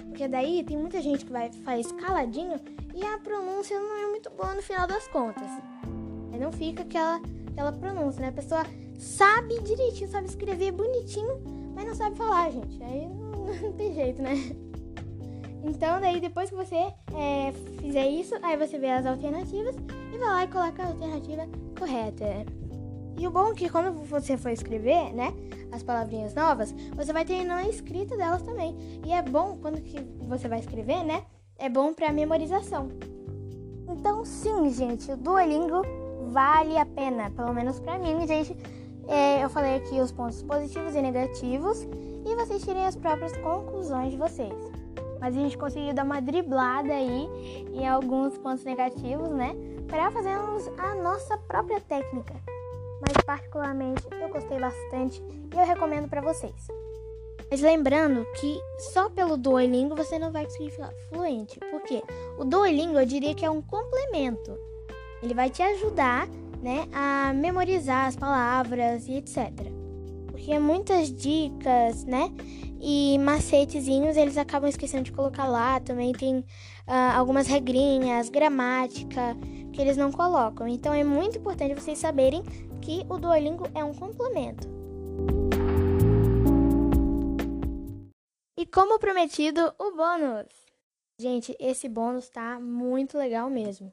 Porque 0.09 0.29
daí 0.29 0.63
tem 0.65 0.77
muita 0.77 1.01
gente 1.01 1.25
que 1.25 1.33
vai 1.33 1.51
faz 1.53 1.91
caladinho 1.93 2.61
e 2.95 3.03
a 3.05 3.19
pronúncia 3.19 3.79
não 3.79 3.97
é 3.97 4.07
muito 4.09 4.31
boa 4.31 4.55
no 4.55 4.63
final 4.63 4.87
das 4.87 5.07
contas. 5.09 5.51
Aí 6.33 6.39
não 6.39 6.53
fica 6.53 6.83
aquela, 6.83 7.21
aquela 7.49 7.73
pronúncia, 7.73 8.21
né? 8.21 8.29
A 8.29 8.33
pessoa 8.33 8.65
sabe 8.99 9.61
direitinho, 9.63 10.11
sabe 10.11 10.29
escrever 10.29 10.73
bonitinho, 10.73 11.41
mas 11.75 11.87
não 11.87 11.95
sabe 11.95 12.17
falar, 12.17 12.51
gente. 12.51 12.83
Aí 12.83 13.09
não, 13.09 13.47
não 13.63 13.73
tem 13.73 13.95
jeito, 13.95 14.21
né? 14.21 14.35
Então, 15.63 16.01
daí 16.01 16.21
depois 16.21 16.51
que 16.51 16.57
você 16.57 16.77
é, 16.77 17.53
fizer 17.81 18.09
isso, 18.09 18.35
aí 18.43 18.57
você 18.57 18.79
vê 18.79 18.91
as 18.91 19.07
alternativas 19.07 19.77
e 20.13 20.19
vai 20.19 20.29
lá 20.29 20.45
e 20.45 20.49
coloca 20.49 20.83
a 20.83 20.87
alternativa 20.87 21.47
correta. 21.79 22.25
E 23.19 23.27
o 23.27 23.31
bom 23.31 23.53
é 23.53 23.55
que 23.55 23.69
quando 23.69 23.93
você 24.05 24.37
for 24.37 24.51
escrever, 24.51 25.13
né, 25.13 25.35
as 25.73 25.83
palavrinhas 25.83 26.35
novas, 26.35 26.75
você 26.95 27.13
vai 27.13 27.25
ter 27.25 27.49
a 27.51 27.69
escrita 27.69 28.17
delas 28.17 28.43
também. 28.43 28.75
E 29.05 29.13
é 29.13 29.23
bom 29.23 29.59
quando 29.61 29.81
que 29.83 30.01
você 30.27 30.49
vai 30.49 30.61
escrever, 30.61 31.05
né? 31.05 31.25
É 31.59 31.69
bom 31.69 31.93
para 31.93 32.13
memorização. 32.13 32.89
Então, 33.89 34.25
sim, 34.25 34.71
gente, 34.71 35.13
o 35.13 35.17
Duolingo 35.17 35.83
vale 36.31 36.79
a 36.79 36.87
pena, 36.87 37.31
pelo 37.31 37.53
menos 37.53 37.79
para 37.81 37.99
mim, 37.99 38.27
gente. 38.27 38.57
É, 39.09 39.43
eu 39.43 39.51
falei 39.51 39.77
aqui 39.77 40.01
os 40.01 40.13
pontos 40.13 40.43
positivos 40.43 40.95
e 40.95 41.03
negativos 41.03 41.83
e 42.25 42.35
vocês 42.37 42.63
tirem 42.63 42.87
as 42.87 42.95
próprias 42.95 43.37
conclusões 43.39 44.13
de 44.13 44.17
vocês. 44.17 44.70
Mas 45.21 45.37
a 45.37 45.41
gente 45.41 45.59
conseguiu 45.59 45.93
dar 45.93 46.05
uma 46.05 46.21
driblada 46.21 46.93
aí 46.93 47.29
em 47.73 47.87
alguns 47.87 48.39
pontos 48.39 48.65
negativos, 48.65 49.29
né? 49.31 49.55
Para 49.87 50.11
fazermos 50.11 50.67
a 50.79 50.95
nossa 50.95 51.37
própria 51.37 51.81
técnica. 51.81 52.35
Mas 53.01 53.25
particularmente 53.25 54.03
eu 54.11 54.29
gostei 54.29 54.59
bastante 54.59 55.23
e 55.23 55.59
eu 55.59 55.67
recomendo 55.67 56.09
para 56.09 56.21
vocês. 56.21 56.69
Mas 57.51 57.61
lembrando 57.61 58.25
que 58.41 58.61
só 58.93 59.11
pelo 59.11 59.37
Duolingo 59.37 59.97
você 59.97 60.19
não 60.19 60.31
vai 60.31 60.45
conseguir 60.45 60.71
falar 60.71 60.93
fluente. 61.09 61.59
Porque 61.71 62.03
o 62.39 62.45
Duolingo 62.45 62.99
eu 62.99 63.05
diria 63.05 63.35
que 63.35 63.45
é 63.45 63.51
um 63.51 63.61
complemento. 63.61 64.57
Ele 65.23 65.35
vai 65.35 65.51
te 65.51 65.61
ajudar, 65.61 66.29
né, 66.63 66.87
a 66.93 67.33
memorizar 67.35 68.07
as 68.07 68.17
palavras 68.17 69.09
e 69.09 69.15
etc. 69.15 69.51
Porque 70.29 70.59
muitas 70.59 71.13
dicas, 71.13 72.05
né, 72.05 72.33
e 72.81 73.19
macetezinhos 73.19 74.17
eles 74.17 74.39
acabam 74.39 74.69
esquecendo 74.69 75.05
de 75.05 75.13
colocar 75.13 75.47
lá. 75.47 75.79
Também 75.81 76.13
tem 76.13 76.39
uh, 76.39 76.45
algumas 77.15 77.47
regrinhas, 77.47 78.29
gramática 78.29 79.37
que 79.73 79.81
eles 79.81 79.97
não 79.97 80.11
colocam. 80.11 80.67
Então 80.67 80.95
é 80.95 81.05
muito 81.05 81.39
importante 81.39 81.75
vocês 81.75 81.99
saberem 81.99 82.43
que 82.81 83.05
o 83.09 83.19
Duolingo 83.19 83.65
é 83.75 83.85
um 83.85 83.93
complemento. 83.93 84.69
E 88.57 88.67
como 88.67 88.99
prometido, 88.99 89.75
o 89.79 89.93
bônus. 89.93 90.49
Gente, 91.19 91.55
esse 91.59 91.89
bônus 91.89 92.29
tá 92.29 92.59
muito 92.59 93.17
legal 93.17 93.49
mesmo. 93.51 93.93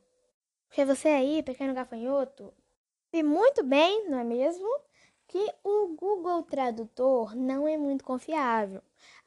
Porque 0.68 0.86
você 0.86 1.10
aí, 1.10 1.44
pequeno 1.44 1.74
gafanhoto, 1.74 2.54
sabe 3.10 3.24
muito 3.24 3.64
bem, 3.64 4.10
não 4.10 4.20
é 4.20 4.24
mesmo? 4.24 4.68
Que 5.28 5.54
o 5.64 5.88
Google 5.96 6.44
Tradutor 6.44 7.36
não 7.36 7.68
é 7.68 7.78
muito 7.78 8.04
confiável. 8.04 8.82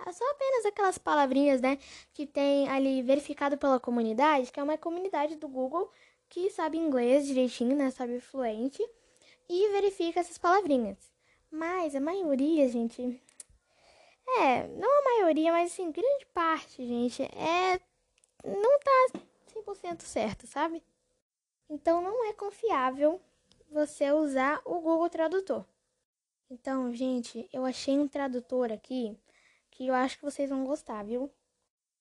É 0.06 0.12
só 0.12 0.24
apenas 0.30 0.66
aquelas 0.66 0.98
palavrinhas, 0.98 1.60
né, 1.60 1.78
que 2.14 2.26
tem 2.26 2.68
ali 2.68 3.02
verificado 3.02 3.58
pela 3.58 3.78
comunidade, 3.78 4.50
que 4.50 4.58
é 4.58 4.62
uma 4.62 4.78
comunidade 4.78 5.36
do 5.36 5.46
Google 5.48 5.90
que 6.28 6.48
sabe 6.50 6.78
inglês 6.78 7.26
direitinho, 7.26 7.76
né, 7.76 7.90
sabe 7.90 8.20
fluente, 8.20 8.82
e 9.48 9.68
verifica 9.72 10.20
essas 10.20 10.38
palavrinhas. 10.38 10.96
Mas 11.50 11.94
a 11.94 12.00
maioria, 12.00 12.68
gente, 12.68 13.20
é, 14.38 14.66
não 14.68 15.00
a 15.00 15.04
maioria, 15.04 15.50
mas 15.50 15.72
assim, 15.72 15.90
grande 15.90 16.26
parte, 16.26 16.86
gente, 16.86 17.22
é. 17.22 17.80
Não 18.44 18.78
tá 18.78 19.20
100% 19.52 20.02
certo, 20.02 20.46
sabe? 20.46 20.82
Então 21.68 22.00
não 22.00 22.24
é 22.24 22.32
confiável 22.32 23.20
você 23.70 24.10
usar 24.12 24.60
o 24.64 24.80
Google 24.80 25.10
Tradutor. 25.10 25.64
Então, 26.52 26.92
gente, 26.92 27.48
eu 27.52 27.64
achei 27.64 27.96
um 27.96 28.08
tradutor 28.08 28.72
aqui 28.72 29.16
que 29.70 29.86
eu 29.86 29.94
acho 29.94 30.18
que 30.18 30.24
vocês 30.24 30.50
vão 30.50 30.64
gostar, 30.64 31.04
viu? 31.04 31.32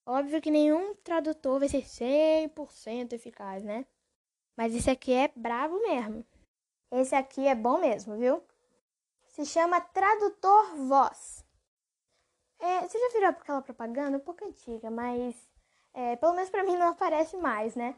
Óbvio 0.03 0.41
que 0.41 0.49
nenhum 0.49 0.95
tradutor 0.95 1.59
vai 1.59 1.69
ser 1.69 1.83
100% 1.83 3.13
eficaz, 3.13 3.63
né? 3.63 3.85
Mas 4.57 4.73
esse 4.73 4.89
aqui 4.89 5.13
é 5.13 5.31
bravo 5.35 5.79
mesmo. 5.83 6.25
Esse 6.91 7.13
aqui 7.13 7.47
é 7.47 7.53
bom 7.53 7.79
mesmo, 7.79 8.17
viu? 8.17 8.43
Se 9.27 9.45
chama 9.45 9.79
Tradutor 9.79 10.75
Voz. 10.87 11.45
É, 12.57 12.81
você 12.87 12.97
já 12.99 13.09
virou 13.09 13.29
aquela 13.29 13.61
propaganda 13.61 14.17
um 14.17 14.21
pouco 14.21 14.43
antiga, 14.43 14.89
mas 14.89 15.35
é, 15.93 16.15
pelo 16.15 16.33
menos 16.33 16.49
para 16.49 16.63
mim 16.63 16.75
não 16.75 16.87
aparece 16.89 17.37
mais, 17.37 17.75
né? 17.75 17.95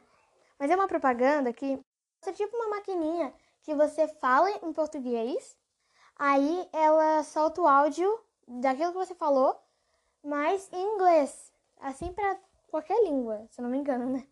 Mas 0.60 0.70
é 0.70 0.76
uma 0.76 0.88
propaganda 0.88 1.54
que 1.54 1.80
é 2.28 2.34
tipo 2.34 2.56
uma 2.58 2.68
maquininha 2.76 3.34
que 3.64 3.74
você 3.74 4.06
fala 4.08 4.50
em 4.52 4.74
português, 4.74 5.58
aí 6.21 6.69
ela 6.71 7.23
solta 7.23 7.62
o 7.62 7.67
áudio 7.67 8.07
daquilo 8.47 8.91
que 8.91 8.97
você 8.99 9.15
falou, 9.15 9.60
mas 10.23 10.71
em 10.71 10.93
inglês, 10.93 11.51
assim 11.79 12.13
para 12.13 12.39
qualquer 12.67 13.03
língua, 13.03 13.47
se 13.49 13.60
não 13.60 13.71
me 13.71 13.79
engano, 13.79 14.05
né? 14.05 14.27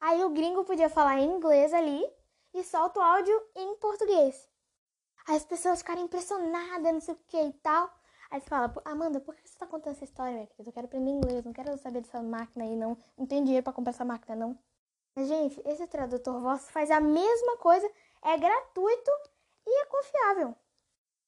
Aí 0.00 0.24
o 0.24 0.30
gringo 0.30 0.64
podia 0.64 0.90
falar 0.90 1.20
em 1.20 1.30
inglês 1.36 1.72
ali 1.72 2.04
e 2.52 2.64
solta 2.64 2.98
o 2.98 3.02
áudio 3.02 3.40
em 3.54 3.76
português. 3.76 4.50
Aí 5.28 5.36
as 5.36 5.44
pessoas 5.44 5.78
ficaram 5.78 6.02
impressionadas, 6.02 6.92
não 6.92 7.00
sei 7.00 7.14
o 7.14 7.18
que 7.28 7.40
e 7.40 7.52
tal. 7.52 7.88
Aí 8.28 8.40
você 8.40 8.48
fala, 8.48 8.74
Amanda, 8.84 9.20
por 9.20 9.36
que 9.36 9.48
você 9.48 9.56
tá 9.56 9.68
contando 9.68 9.92
essa 9.92 10.04
história, 10.04 10.48
querida? 10.48 10.68
Eu 10.68 10.72
quero 10.72 10.86
aprender 10.86 11.10
inglês, 11.10 11.44
não 11.44 11.52
quero 11.52 11.78
saber 11.78 12.00
dessa 12.00 12.20
máquina 12.20 12.64
aí, 12.64 12.74
não. 12.74 12.98
Não 13.16 13.24
tenho 13.24 13.44
dinheiro 13.44 13.62
pra 13.62 13.72
comprar 13.72 13.90
essa 13.90 14.04
máquina, 14.04 14.34
não. 14.34 14.58
Mas, 15.14 15.28
gente, 15.28 15.62
esse 15.64 15.86
tradutor 15.86 16.40
voz 16.40 16.68
faz 16.70 16.90
a 16.90 17.00
mesma 17.00 17.56
coisa, 17.58 17.88
é 18.20 18.36
gratuito 18.36 19.10
e 19.64 19.82
é 19.82 19.86
confiável. 19.86 20.56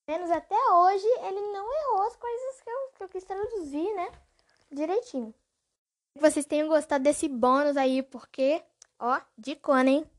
Menos 0.08 0.30
até 0.30 0.54
hoje, 0.54 1.06
ele 1.24 1.40
não 1.52 1.68
errou 1.72 2.02
as 2.06 2.16
coisas 2.16 2.60
que 2.62 2.70
eu, 2.70 2.88
que 2.96 3.04
eu 3.04 3.08
quis 3.08 3.24
traduzir, 3.24 3.94
né? 3.94 4.08
Direitinho. 4.70 5.34
Vocês 6.14 6.46
tenham 6.46 6.68
gostado 6.68 7.04
desse 7.04 7.28
bônus 7.28 7.76
aí, 7.76 8.02
porque, 8.02 8.62
ó, 8.98 9.20
de 9.36 9.56
cona, 9.56 9.90
hein? 9.90 10.10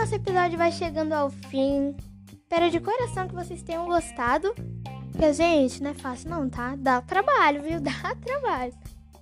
nosso 0.00 0.14
episódio 0.14 0.56
vai 0.56 0.72
chegando 0.72 1.12
ao 1.12 1.28
fim. 1.30 1.94
Espero 2.32 2.70
de 2.70 2.80
coração 2.80 3.28
que 3.28 3.34
vocês 3.34 3.62
tenham 3.62 3.84
gostado. 3.84 4.52
Porque, 5.12 5.32
gente, 5.32 5.82
não 5.82 5.90
é 5.90 5.94
fácil 5.94 6.30
não, 6.30 6.48
tá? 6.48 6.74
Dá 6.74 7.02
trabalho, 7.02 7.62
viu? 7.62 7.78
Dá 7.82 8.16
trabalho. 8.24 8.72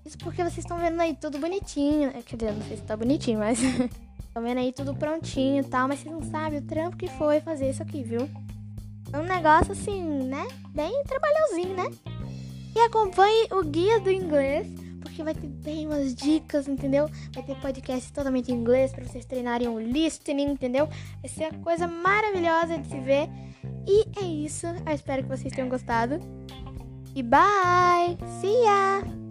Isso 0.05 0.17
porque 0.19 0.43
vocês 0.43 0.59
estão 0.59 0.79
vendo 0.79 1.01
aí 1.01 1.17
tudo 1.17 1.39
bonitinho. 1.39 2.11
É, 2.11 2.23
quer 2.23 2.37
dizer, 2.37 2.53
não 2.53 2.63
sei 2.63 2.77
se 2.77 2.85
tá 2.85 2.97
bonitinho, 2.97 3.41
mas... 3.41 3.59
Estão 4.29 4.43
vendo 4.43 4.59
aí 4.59 4.73
tudo 4.73 4.95
prontinho 4.95 5.63
e 5.63 5.67
tal. 5.67 5.89
Mas 5.89 6.01
vocês 6.01 6.15
não 6.15 6.23
sabem 6.23 6.61
o 6.61 6.63
trampo 6.63 6.97
que 6.97 7.09
foi 7.09 7.41
fazer 7.41 7.71
isso 7.71 7.83
aqui, 7.83 8.05
viu? 8.05 8.29
É 9.13 9.19
um 9.19 9.25
negócio 9.25 9.73
assim, 9.73 10.03
né? 10.03 10.47
Bem 10.75 11.03
trabalhosinho, 11.05 11.75
né? 11.75 11.91
E 12.77 12.81
acompanhe 12.81 13.49
o 13.51 13.65
guia 13.65 13.99
do 13.99 14.11
inglês 14.11 14.69
porque 15.19 15.23
vai 15.25 15.35
ter 15.35 15.49
bem 15.49 15.87
umas 15.87 16.15
dicas, 16.15 16.69
entendeu? 16.69 17.09
Vai 17.33 17.43
ter 17.43 17.57
podcast 17.57 18.13
totalmente 18.13 18.53
em 18.53 18.55
inglês 18.55 18.93
para 18.93 19.05
vocês 19.05 19.25
treinarem 19.25 19.67
o 19.69 19.79
listening, 19.81 20.51
entendeu? 20.51 20.87
Vai 20.87 21.29
ser 21.29 21.53
uma 21.53 21.65
coisa 21.65 21.89
maravilhosa 21.89 22.79
de 22.79 22.89
se 22.89 23.01
ver. 23.01 23.29
E 23.87 24.07
é 24.21 24.25
isso. 24.25 24.67
Eu 24.67 24.95
espero 24.95 25.23
que 25.23 25.29
vocês 25.29 25.53
tenham 25.53 25.69
gostado. 25.69 26.21
E 27.15 27.23
bye! 27.23 28.17
See 28.41 28.63
ya! 28.63 29.28